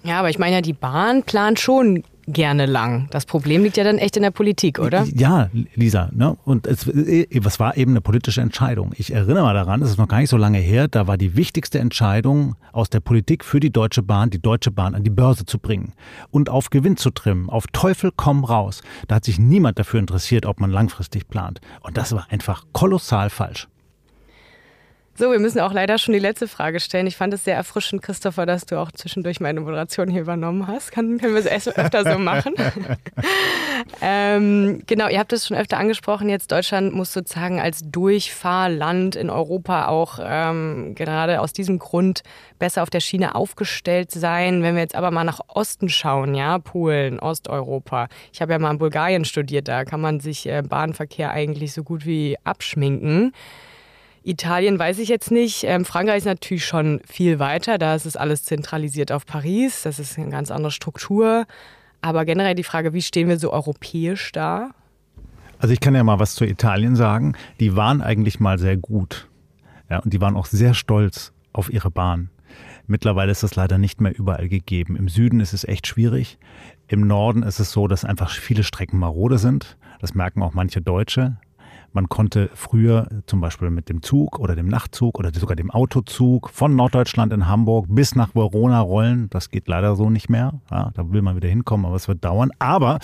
Ja, 0.03 0.19
aber 0.19 0.29
ich 0.29 0.39
meine 0.39 0.55
ja, 0.55 0.61
die 0.61 0.73
Bahn 0.73 1.23
plant 1.23 1.61
schon 1.61 2.03
gerne 2.27 2.65
lang. 2.65 3.07
Das 3.11 3.25
Problem 3.25 3.63
liegt 3.63 3.77
ja 3.77 3.83
dann 3.83 3.97
echt 3.97 4.17
in 4.17 4.23
der 4.23 4.31
Politik, 4.31 4.79
oder? 4.79 5.05
Ja, 5.13 5.49
Lisa. 5.75 6.09
Ne? 6.13 6.37
Und 6.45 6.67
es, 6.67 6.87
es 6.87 7.59
war 7.59 7.77
eben 7.77 7.91
eine 7.91 8.01
politische 8.01 8.41
Entscheidung. 8.41 8.91
Ich 8.95 9.13
erinnere 9.13 9.43
mal 9.43 9.53
daran, 9.53 9.81
es 9.81 9.91
ist 9.91 9.97
noch 9.97 10.07
gar 10.07 10.19
nicht 10.19 10.29
so 10.29 10.37
lange 10.37 10.59
her, 10.59 10.87
da 10.87 11.07
war 11.07 11.17
die 11.17 11.35
wichtigste 11.35 11.79
Entscheidung 11.79 12.55
aus 12.71 12.89
der 12.89 12.99
Politik 12.99 13.43
für 13.43 13.59
die 13.59 13.71
Deutsche 13.71 14.03
Bahn, 14.03 14.29
die 14.29 14.41
Deutsche 14.41 14.71
Bahn 14.71 14.95
an 14.95 15.03
die 15.03 15.09
Börse 15.09 15.45
zu 15.45 15.59
bringen 15.59 15.93
und 16.29 16.49
auf 16.49 16.69
Gewinn 16.69 16.97
zu 16.97 17.11
trimmen. 17.11 17.49
Auf 17.49 17.65
Teufel 17.67 18.11
komm 18.15 18.43
raus. 18.43 18.81
Da 19.07 19.15
hat 19.15 19.25
sich 19.25 19.39
niemand 19.39 19.79
dafür 19.79 19.99
interessiert, 19.99 20.45
ob 20.45 20.59
man 20.59 20.71
langfristig 20.71 21.27
plant. 21.27 21.61
Und 21.81 21.97
das 21.97 22.13
war 22.13 22.27
einfach 22.29 22.65
kolossal 22.71 23.29
falsch. 23.29 23.67
So, 25.21 25.31
wir 25.31 25.37
müssen 25.37 25.59
auch 25.59 25.71
leider 25.71 25.99
schon 25.99 26.15
die 26.15 26.19
letzte 26.19 26.47
Frage 26.47 26.79
stellen. 26.79 27.05
Ich 27.05 27.15
fand 27.15 27.31
es 27.31 27.43
sehr 27.43 27.55
erfrischend, 27.55 28.01
Christopher, 28.01 28.47
dass 28.47 28.65
du 28.65 28.79
auch 28.79 28.91
zwischendurch 28.91 29.39
meine 29.39 29.61
Moderation 29.61 30.09
hier 30.09 30.21
übernommen 30.21 30.65
hast. 30.65 30.91
Kann, 30.91 31.19
können 31.19 31.35
wir 31.35 31.45
es 31.45 31.67
öfter 31.67 32.11
so 32.11 32.17
machen? 32.17 32.55
ähm, 34.01 34.81
genau, 34.87 35.09
ihr 35.09 35.19
habt 35.19 35.31
es 35.31 35.45
schon 35.45 35.57
öfter 35.57 35.77
angesprochen. 35.77 36.27
Jetzt 36.27 36.51
Deutschland 36.51 36.95
muss 36.95 37.13
sozusagen 37.13 37.59
als 37.59 37.81
Durchfahrland 37.83 39.15
in 39.15 39.29
Europa 39.29 39.89
auch 39.89 40.17
ähm, 40.19 40.95
gerade 40.95 41.39
aus 41.39 41.53
diesem 41.53 41.77
Grund 41.77 42.23
besser 42.57 42.81
auf 42.81 42.89
der 42.89 42.99
Schiene 42.99 43.35
aufgestellt 43.35 44.09
sein. 44.09 44.63
Wenn 44.63 44.73
wir 44.73 44.81
jetzt 44.81 44.95
aber 44.95 45.11
mal 45.11 45.23
nach 45.23 45.41
Osten 45.49 45.89
schauen, 45.89 46.33
ja, 46.33 46.57
Polen, 46.57 47.19
Osteuropa. 47.19 48.07
Ich 48.33 48.41
habe 48.41 48.53
ja 48.53 48.57
mal 48.57 48.71
in 48.71 48.79
Bulgarien 48.79 49.25
studiert, 49.25 49.67
da 49.67 49.85
kann 49.85 50.01
man 50.01 50.19
sich 50.19 50.47
äh, 50.47 50.63
Bahnverkehr 50.67 51.29
eigentlich 51.29 51.73
so 51.73 51.83
gut 51.83 52.07
wie 52.07 52.37
abschminken. 52.43 53.33
Italien 54.23 54.77
weiß 54.77 54.99
ich 54.99 55.09
jetzt 55.09 55.31
nicht. 55.31 55.63
Ähm, 55.63 55.83
Frankreich 55.83 56.19
ist 56.19 56.25
natürlich 56.25 56.65
schon 56.65 57.01
viel 57.07 57.39
weiter. 57.39 57.77
Da 57.77 57.95
ist 57.95 58.05
es 58.05 58.15
alles 58.15 58.43
zentralisiert 58.43 59.11
auf 59.11 59.25
Paris. 59.25 59.81
Das 59.83 59.97
ist 59.97 60.17
eine 60.17 60.29
ganz 60.29 60.51
andere 60.51 60.71
Struktur. 60.71 61.45
Aber 62.01 62.25
generell 62.25 62.55
die 62.55 62.63
Frage, 62.63 62.93
wie 62.93 63.01
stehen 63.01 63.29
wir 63.29 63.39
so 63.39 63.51
europäisch 63.51 64.31
da? 64.31 64.71
Also 65.59 65.73
ich 65.73 65.79
kann 65.79 65.95
ja 65.95 66.03
mal 66.03 66.19
was 66.19 66.35
zu 66.35 66.45
Italien 66.45 66.95
sagen. 66.95 67.35
Die 67.59 67.75
waren 67.75 68.01
eigentlich 68.01 68.39
mal 68.39 68.59
sehr 68.59 68.77
gut. 68.77 69.27
Ja, 69.89 69.99
und 69.99 70.13
die 70.13 70.21
waren 70.21 70.35
auch 70.35 70.45
sehr 70.45 70.73
stolz 70.73 71.33
auf 71.53 71.71
ihre 71.71 71.91
Bahn. 71.91 72.29
Mittlerweile 72.87 73.31
ist 73.31 73.43
das 73.43 73.55
leider 73.55 73.77
nicht 73.77 74.01
mehr 74.01 74.17
überall 74.17 74.49
gegeben. 74.49 74.95
Im 74.95 75.07
Süden 75.07 75.39
ist 75.39 75.53
es 75.53 75.63
echt 75.63 75.87
schwierig. 75.87 76.37
Im 76.87 77.07
Norden 77.07 77.43
ist 77.43 77.59
es 77.59 77.71
so, 77.71 77.87
dass 77.87 78.05
einfach 78.05 78.29
viele 78.29 78.63
Strecken 78.63 78.99
marode 78.99 79.37
sind. 79.37 79.77
Das 79.99 80.13
merken 80.13 80.41
auch 80.41 80.53
manche 80.53 80.81
Deutsche. 80.81 81.37
Man 81.93 82.07
konnte 82.07 82.49
früher 82.53 83.09
zum 83.25 83.41
Beispiel 83.41 83.69
mit 83.69 83.89
dem 83.89 84.01
Zug 84.01 84.39
oder 84.39 84.55
dem 84.55 84.67
Nachtzug 84.67 85.19
oder 85.19 85.31
sogar 85.33 85.57
dem 85.57 85.71
Autozug 85.71 86.49
von 86.49 86.75
Norddeutschland 86.75 87.33
in 87.33 87.47
Hamburg 87.47 87.87
bis 87.89 88.15
nach 88.15 88.33
Verona 88.33 88.79
rollen. 88.79 89.29
Das 89.29 89.49
geht 89.49 89.67
leider 89.67 89.95
so 89.95 90.09
nicht 90.09 90.29
mehr. 90.29 90.61
Ja, 90.69 90.91
da 90.93 91.11
will 91.11 91.21
man 91.21 91.35
wieder 91.35 91.49
hinkommen, 91.49 91.85
aber 91.85 91.95
es 91.95 92.07
wird 92.07 92.23
dauern. 92.23 92.51
Aber 92.59 92.99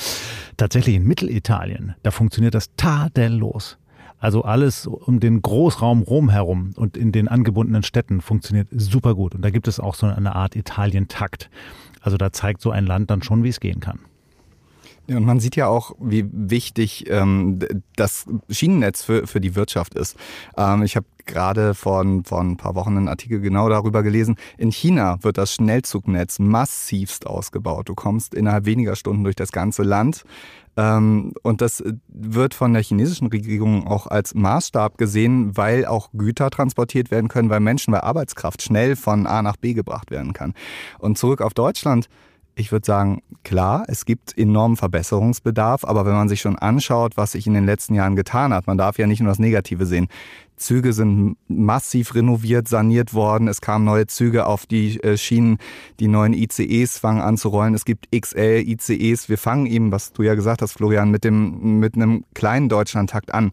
tatsächlich 0.56 0.96
in 0.96 1.04
Mittelitalien, 1.04 1.96
da 2.04 2.12
funktioniert 2.12 2.56
das 2.56 2.74
tadellos. 2.78 3.78
Also 4.20 4.44
alles 4.44 4.88
um 4.88 5.20
den 5.20 5.42
Großraum 5.42 6.02
Rom 6.02 6.30
herum 6.30 6.72
und 6.76 6.98
in 6.98 7.12
den 7.12 7.28
angebundenen 7.28 7.84
Städten 7.84 8.22
funktioniert 8.22 8.68
super 8.72 9.14
gut. 9.14 9.36
Und 9.36 9.42
da 9.44 9.50
gibt 9.50 9.68
es 9.68 9.80
auch 9.80 9.96
so 9.96 10.08
eine 10.08 10.36
Art 10.36 10.56
Italien-Takt. 10.56 11.50
Also 12.02 12.18
da 12.18 12.32
zeigt 12.32 12.62
so 12.62 12.72
ein 12.72 12.86
Land 12.86 13.12
dann 13.12 13.22
schon, 13.22 13.44
wie 13.44 13.50
es 13.50 13.60
gehen 13.60 13.80
kann. 13.80 14.00
Ja, 15.10 15.16
und 15.16 15.26
man 15.26 15.40
sieht 15.40 15.56
ja 15.56 15.68
auch, 15.68 15.94
wie 16.02 16.26
wichtig 16.32 17.10
ähm, 17.10 17.60
das 17.96 18.26
Schienennetz 18.50 19.04
für, 19.04 19.26
für 19.26 19.40
die 19.40 19.56
Wirtschaft 19.56 19.96
ist. 19.96 20.18
Ähm, 20.58 20.84
ich 20.84 20.98
habe 20.98 21.06
gerade 21.26 21.74
vor, 21.76 22.04
vor 22.26 22.42
ein 22.42 22.58
paar 22.58 22.76
Wochen 22.76 22.98
einen 22.98 23.08
Artikel 23.08 23.40
genau 23.40 23.70
darüber 23.70 24.04
gelesen. 24.04 24.36
In 24.58 24.72
China 24.72 25.18
wird 25.22 25.38
das 25.38 25.54
Schnellzugnetz 25.54 26.40
massivst 26.40 27.26
ausgebaut. 27.26 27.88
Du 27.88 27.96
kommst 27.96 28.34
innerhalb 28.34 28.66
weniger 28.66 28.98
Stunden 28.98 29.24
durch 29.24 29.36
das 29.36 29.54
ganze 29.54 29.84
Land. 29.84 30.24
Ähm, 30.76 31.34
und 31.42 31.62
das 31.62 31.82
wird 32.08 32.54
von 32.54 32.74
der 32.74 32.84
chinesischen 32.84 33.28
Regierung 33.28 33.88
auch 33.88 34.08
als 34.08 34.36
Maßstab 34.36 34.98
gesehen, 34.98 35.56
weil 35.56 35.86
auch 35.86 36.10
Güter 36.12 36.50
transportiert 36.50 37.12
werden 37.12 37.30
können, 37.30 37.50
weil 37.50 37.62
Menschen, 37.62 37.94
weil 37.94 38.02
Arbeitskraft 38.02 38.62
schnell 38.62 38.98
von 38.98 39.26
A 39.26 39.42
nach 39.42 39.56
B 39.56 39.74
gebracht 39.74 40.12
werden 40.12 40.34
kann. 40.34 40.54
Und 41.00 41.18
zurück 41.18 41.42
auf 41.42 41.54
Deutschland 41.54 42.10
ich 42.60 42.72
würde 42.72 42.86
sagen, 42.86 43.22
klar, 43.44 43.86
es 43.88 44.06
gibt 44.06 44.36
enormen 44.36 44.78
Verbesserungsbedarf, 44.78 45.86
aber 45.86 46.06
wenn 46.06 46.14
man 46.14 46.28
sich 46.28 46.42
schon 46.42 46.58
anschaut, 46.58 47.16
was 47.16 47.34
sich 47.34 47.46
in 47.46 47.54
den 47.54 47.66
letzten 47.66 47.94
Jahren 47.94 48.16
getan 48.16 48.52
hat, 48.52 48.66
man 48.66 48.80
darf 48.80 48.98
ja 48.98 49.06
nicht 49.06 49.20
nur 49.20 49.30
das 49.30 49.38
Negative 49.38 49.86
sehen. 49.86 50.08
Züge 50.56 50.92
sind 50.92 51.38
massiv 51.48 52.16
renoviert, 52.16 52.68
saniert 52.68 53.14
worden. 53.14 53.48
Es 53.48 53.62
kamen 53.62 53.86
neue 53.86 54.08
Züge 54.08 54.48
auf 54.48 54.66
die 54.66 55.00
äh, 55.04 55.16
Schienen. 55.18 55.60
Die 56.00 56.08
neuen 56.08 56.34
ICEs 56.34 56.98
fangen 56.98 57.22
an 57.22 57.38
zu 57.38 57.50
rollen. 57.50 57.76
Es 57.76 57.86
gibt 57.86 58.08
XL 58.12 58.64
ICEs. 58.66 59.30
Wir 59.30 59.38
fangen 59.38 59.68
eben, 59.68 59.92
was 59.92 60.14
du 60.14 60.24
ja 60.24 60.34
gesagt 60.34 60.64
hast, 60.64 60.74
Florian, 60.74 61.12
mit 61.12 61.24
dem, 61.24 61.80
mit 61.80 61.94
einem 61.94 62.24
kleinen 62.34 62.70
Deutschlandtakt 62.70 63.36
an. 63.36 63.52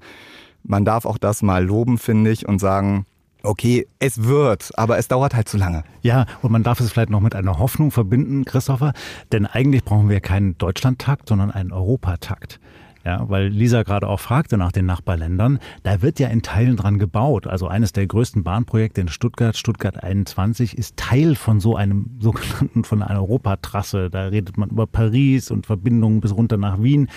Man 0.63 0.87
darf 0.87 1.05
auch 1.05 1.19
das 1.19 1.43
mal 1.43 1.63
loben, 1.63 1.99
finde 1.99 2.31
ich, 2.31 2.49
und 2.49 2.59
sagen, 2.59 3.05
okay, 3.45 3.87
es 3.99 4.25
wird, 4.25 4.71
aber 4.77 4.99
es 4.99 5.09
dauert 5.09 5.35
halt 5.35 5.49
zu 5.49 5.57
lange. 5.57 5.85
Ja, 6.03 6.27
und 6.43 6.51
man 6.51 6.63
darf 6.63 6.81
es 6.81 6.93
vielleicht 6.93 7.11
noch 7.11 7.21
mit 7.21 7.35
einer 7.35 7.59
Hoffnung 7.59 7.91
verbinden, 7.91 8.45
Christopher, 8.45 8.93
denn 9.33 9.47
eigentlich 9.47 9.85
brauchen 9.85 10.09
wir 10.09 10.21
keinen 10.21 10.59
Deutschlandtakt, 10.59 11.29
sondern 11.29 11.51
einen 11.51 11.73
Europatakt. 11.73 12.61
Ja, 13.05 13.29
weil 13.29 13.49
Lisa 13.49 13.83
gerade 13.83 14.09
auch 14.09 14.19
fragte 14.19 14.57
nach 14.57 14.73
den 14.73 14.87
Nachbarländern. 14.87 15.59
Da 15.83 16.01
wird 16.01 16.19
ja 16.19 16.29
in 16.29 16.41
Teilen 16.41 16.77
dran 16.77 16.99
gebaut. 16.99 17.47
Also 17.47 17.69
eines 17.69 17.93
der 17.93 18.07
größten 18.07 18.43
Bahnprojekte 18.45 19.03
in 19.03 19.09
Stuttgart, 19.09 19.59
Stuttgart 19.59 20.03
21, 20.03 20.79
ist 20.79 20.97
Teil 20.97 21.35
von 21.35 21.61
so 21.61 21.77
einem 21.77 22.17
sogenannten, 22.21 22.83
von 22.85 23.03
einer 23.03 23.21
Europatrasse. 23.21 24.09
Da 24.09 24.29
redet 24.29 24.57
man 24.57 24.71
über 24.71 24.87
Paris 24.87 25.51
und 25.51 25.67
Verbindungen 25.67 26.23
bis 26.23 26.35
runter 26.35 26.57
nach 26.57 26.83
Wien. 26.83 27.09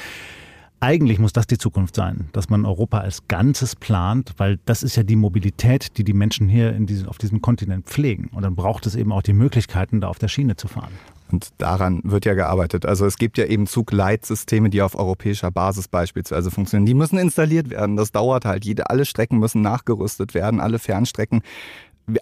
Eigentlich 0.80 1.18
muss 1.18 1.34
das 1.34 1.48
die 1.48 1.58
Zukunft 1.58 1.96
sein, 1.96 2.30
dass 2.34 2.50
man 2.50 2.64
Europa 2.64 3.00
als 3.00 3.28
Ganzes 3.28 3.76
plant, 3.76 4.34
weil 4.38 4.60
das 4.66 4.84
ist 4.84 4.96
ja 4.96 5.02
die 5.02 5.16
Mobilität, 5.16 5.98
die 5.98 6.04
die 6.04 6.14
Menschen 6.14 6.48
hier 6.50 6.72
diesem, 6.72 7.10
auf 7.10 7.18
diesem 7.18 7.42
Kontinent 7.42 7.88
pflegen. 7.88 8.30
Und 8.32 8.44
dann 8.44 8.56
braucht 8.56 8.86
es 8.86 8.94
eben 8.96 9.12
auch 9.12 9.24
die 9.24 9.34
Möglichkeiten, 9.34 10.02
da 10.02 10.08
auf 10.08 10.20
der 10.20 10.28
Schiene 10.28 10.56
zu 10.56 10.68
fahren. 10.68 10.92
Und 11.32 11.50
daran 11.58 12.02
wird 12.04 12.26
ja 12.26 12.36
gearbeitet. 12.36 12.86
Also 12.86 13.06
es 13.08 13.18
gibt 13.18 13.40
ja 13.40 13.46
eben 13.46 13.66
Zugleitsysteme, 13.66 14.70
die 14.70 14.84
auf 14.84 14.96
europäischer 14.96 15.50
Basis 15.50 15.88
beispielsweise 15.88 16.52
funktionieren. 16.52 16.86
Die 16.86 16.94
müssen 16.94 17.18
installiert 17.18 17.72
werden. 17.72 17.98
Das 17.98 18.12
dauert 18.12 18.46
halt. 18.46 18.64
Jede, 18.64 18.90
alle 18.90 19.06
Strecken 19.06 19.40
müssen 19.40 19.62
nachgerüstet 19.62 20.36
werden, 20.36 20.60
alle 20.60 20.78
Fernstrecken. 20.78 21.42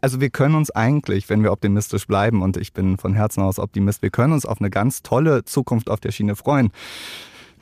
Also 0.02 0.22
wir 0.22 0.30
können 0.30 0.56
uns 0.56 0.72
eigentlich, 0.72 1.30
wenn 1.30 1.44
wir 1.44 1.52
optimistisch 1.52 2.08
bleiben, 2.08 2.42
und 2.42 2.58
ich 2.58 2.74
bin 2.74 2.98
von 2.98 3.14
Herzen 3.14 3.44
aus 3.44 3.60
Optimist, 3.60 4.02
wir 4.02 4.10
können 4.10 4.34
uns 4.34 4.46
auf 4.46 4.60
eine 4.60 4.72
ganz 4.72 5.04
tolle 5.04 5.44
Zukunft 5.44 5.90
auf 5.90 6.00
der 6.00 6.12
Schiene 6.12 6.36
freuen. 6.36 6.72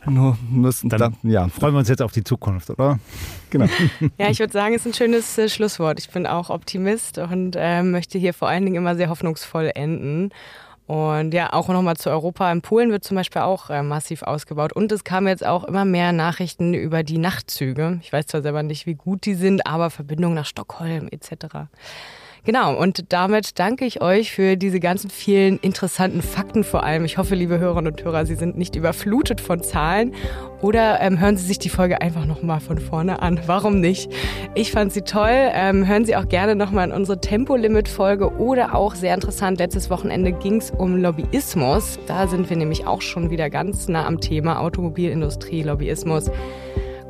Nur 0.05 0.37
müssen 0.49 0.89
dann, 0.89 0.99
dann, 0.99 1.15
ja. 1.23 1.47
freuen 1.47 1.73
wir 1.73 1.79
uns 1.79 1.89
jetzt 1.89 2.01
auf 2.01 2.11
die 2.11 2.23
Zukunft, 2.23 2.69
oder? 2.69 2.99
Genau. 3.49 3.65
ja, 4.17 4.29
ich 4.29 4.39
würde 4.39 4.51
sagen, 4.51 4.75
es 4.75 4.81
ist 4.81 4.87
ein 4.87 4.93
schönes 4.93 5.37
äh, 5.37 5.49
Schlusswort. 5.49 5.99
Ich 5.99 6.09
bin 6.09 6.27
auch 6.27 6.49
Optimist 6.49 7.17
und 7.17 7.55
äh, 7.57 7.83
möchte 7.83 8.17
hier 8.17 8.33
vor 8.33 8.49
allen 8.49 8.65
Dingen 8.65 8.75
immer 8.75 8.95
sehr 8.95 9.09
hoffnungsvoll 9.09 9.71
enden. 9.73 10.31
Und 10.85 11.33
ja, 11.33 11.53
auch 11.53 11.69
nochmal 11.69 11.95
zu 11.95 12.09
Europa. 12.09 12.51
In 12.51 12.61
Polen 12.61 12.91
wird 12.91 13.05
zum 13.05 13.15
Beispiel 13.15 13.41
auch 13.41 13.69
äh, 13.69 13.81
massiv 13.81 14.23
ausgebaut. 14.23 14.73
Und 14.73 14.91
es 14.91 15.05
kamen 15.05 15.27
jetzt 15.27 15.45
auch 15.45 15.63
immer 15.63 15.85
mehr 15.85 16.11
Nachrichten 16.11 16.73
über 16.73 17.03
die 17.03 17.17
Nachtzüge. 17.17 17.99
Ich 18.01 18.11
weiß 18.11 18.27
zwar 18.27 18.41
selber 18.41 18.63
nicht, 18.63 18.85
wie 18.85 18.95
gut 18.95 19.25
die 19.25 19.35
sind, 19.35 19.65
aber 19.65 19.89
Verbindungen 19.89 20.35
nach 20.35 20.45
Stockholm 20.45 21.07
etc. 21.09 21.69
Genau, 22.45 22.77
und 22.77 23.13
damit 23.13 23.57
danke 23.57 23.85
ich 23.85 24.01
euch 24.01 24.33
für 24.33 24.57
diese 24.57 24.81
ganzen 24.81 25.09
vielen 25.09 25.59
interessanten 25.59 26.21
Fakten 26.21 26.65
vor 26.65 26.83
allem. 26.83 27.05
Ich 27.05 27.17
hoffe, 27.17 27.35
liebe 27.35 27.57
Hörerinnen 27.57 27.93
und 27.93 28.03
Hörer, 28.03 28.25
Sie 28.25 28.35
sind 28.35 28.57
nicht 28.57 28.75
überflutet 28.75 29.39
von 29.39 29.63
Zahlen 29.63 30.13
oder 30.61 30.99
ähm, 30.99 31.21
hören 31.21 31.37
Sie 31.37 31.45
sich 31.45 31.57
die 31.57 31.69
Folge 31.69 32.01
einfach 32.01 32.25
nochmal 32.25 32.59
von 32.59 32.79
vorne 32.79 33.21
an. 33.21 33.39
Warum 33.45 33.79
nicht? 33.79 34.11
Ich 34.55 34.73
fand 34.73 34.91
sie 34.91 35.03
toll. 35.03 35.29
Ähm, 35.53 35.87
hören 35.87 36.03
Sie 36.03 36.17
auch 36.17 36.27
gerne 36.27 36.55
nochmal 36.55 36.89
in 36.89 36.93
unsere 36.93 37.21
Tempolimit-Folge 37.21 38.33
oder 38.33 38.75
auch 38.75 38.95
sehr 38.95 39.13
interessant, 39.13 39.59
letztes 39.59 39.89
Wochenende 39.89 40.33
ging 40.33 40.57
es 40.57 40.69
um 40.69 40.97
Lobbyismus. 40.97 41.97
Da 42.07 42.27
sind 42.27 42.49
wir 42.49 42.57
nämlich 42.57 42.85
auch 42.85 43.01
schon 43.01 43.29
wieder 43.29 43.49
ganz 43.49 43.87
nah 43.87 44.05
am 44.05 44.19
Thema 44.19 44.59
Automobilindustrie, 44.59 45.63
Lobbyismus 45.63 46.29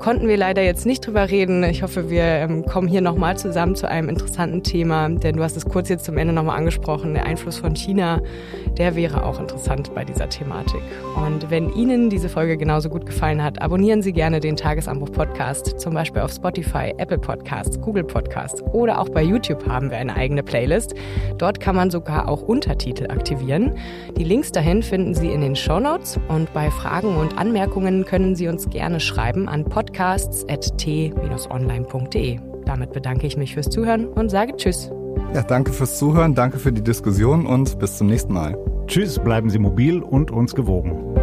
konnten 0.03 0.27
wir 0.27 0.35
leider 0.35 0.61
jetzt 0.61 0.85
nicht 0.85 1.07
drüber 1.07 1.29
reden. 1.29 1.63
Ich 1.63 1.81
hoffe, 1.81 2.09
wir 2.09 2.23
ähm, 2.23 2.65
kommen 2.65 2.89
hier 2.89 2.99
nochmal 2.99 3.37
zusammen 3.37 3.73
zu 3.73 3.87
einem 3.87 4.09
interessanten 4.09 4.61
Thema, 4.61 5.07
denn 5.07 5.37
du 5.37 5.43
hast 5.43 5.55
es 5.55 5.63
kurz 5.63 5.87
jetzt 5.87 6.03
zum 6.03 6.17
Ende 6.17 6.33
nochmal 6.33 6.57
angesprochen, 6.57 7.13
der 7.13 7.25
Einfluss 7.25 7.57
von 7.57 7.73
China, 7.73 8.21
der 8.77 8.97
wäre 8.97 9.23
auch 9.23 9.39
interessant 9.39 9.95
bei 9.95 10.03
dieser 10.03 10.27
Thematik. 10.27 10.81
Und 11.15 11.49
wenn 11.49 11.71
Ihnen 11.71 12.09
diese 12.09 12.27
Folge 12.27 12.57
genauso 12.57 12.89
gut 12.89 13.05
gefallen 13.05 13.41
hat, 13.41 13.61
abonnieren 13.61 14.01
Sie 14.01 14.11
gerne 14.11 14.41
den 14.41 14.57
Tagesanbruch 14.57 15.13
Podcast, 15.13 15.79
zum 15.79 15.93
Beispiel 15.93 16.21
auf 16.21 16.33
Spotify, 16.33 16.93
Apple 16.97 17.19
Podcasts, 17.19 17.79
Google 17.79 18.03
Podcasts 18.03 18.61
oder 18.73 18.99
auch 18.99 19.07
bei 19.07 19.23
YouTube 19.23 19.65
haben 19.69 19.89
wir 19.89 19.99
eine 19.99 20.17
eigene 20.17 20.43
Playlist. 20.43 20.95
Dort 21.37 21.61
kann 21.61 21.77
man 21.77 21.91
sogar 21.91 22.27
auch 22.27 22.41
Untertitel 22.41 23.09
aktivieren. 23.09 23.77
Die 24.17 24.25
Links 24.25 24.51
dahin 24.51 24.83
finden 24.83 25.13
Sie 25.13 25.31
in 25.31 25.39
den 25.39 25.55
Show 25.55 25.79
Notes 25.79 26.19
und 26.27 26.51
bei 26.51 26.69
Fragen 26.71 27.15
und 27.15 27.37
Anmerkungen 27.37 28.03
können 28.03 28.35
Sie 28.35 28.49
uns 28.49 28.69
gerne 28.69 28.99
schreiben 28.99 29.47
an 29.47 29.63
podcast 29.63 29.92
podcasts.t-online.de. 29.93 32.39
Damit 32.65 32.93
bedanke 32.93 33.27
ich 33.27 33.37
mich 33.37 33.53
fürs 33.53 33.69
Zuhören 33.69 34.07
und 34.07 34.29
sage 34.29 34.57
Tschüss. 34.57 34.89
Ja, 35.33 35.43
danke 35.43 35.71
fürs 35.71 35.99
Zuhören, 35.99 36.35
danke 36.35 36.59
für 36.59 36.71
die 36.71 36.83
Diskussion 36.83 37.45
und 37.45 37.77
bis 37.79 37.97
zum 37.97 38.07
nächsten 38.07 38.33
Mal. 38.33 38.57
Tschüss, 38.87 39.19
bleiben 39.19 39.49
Sie 39.49 39.59
mobil 39.59 40.01
und 40.01 40.31
uns 40.31 40.55
gewogen. 40.55 41.15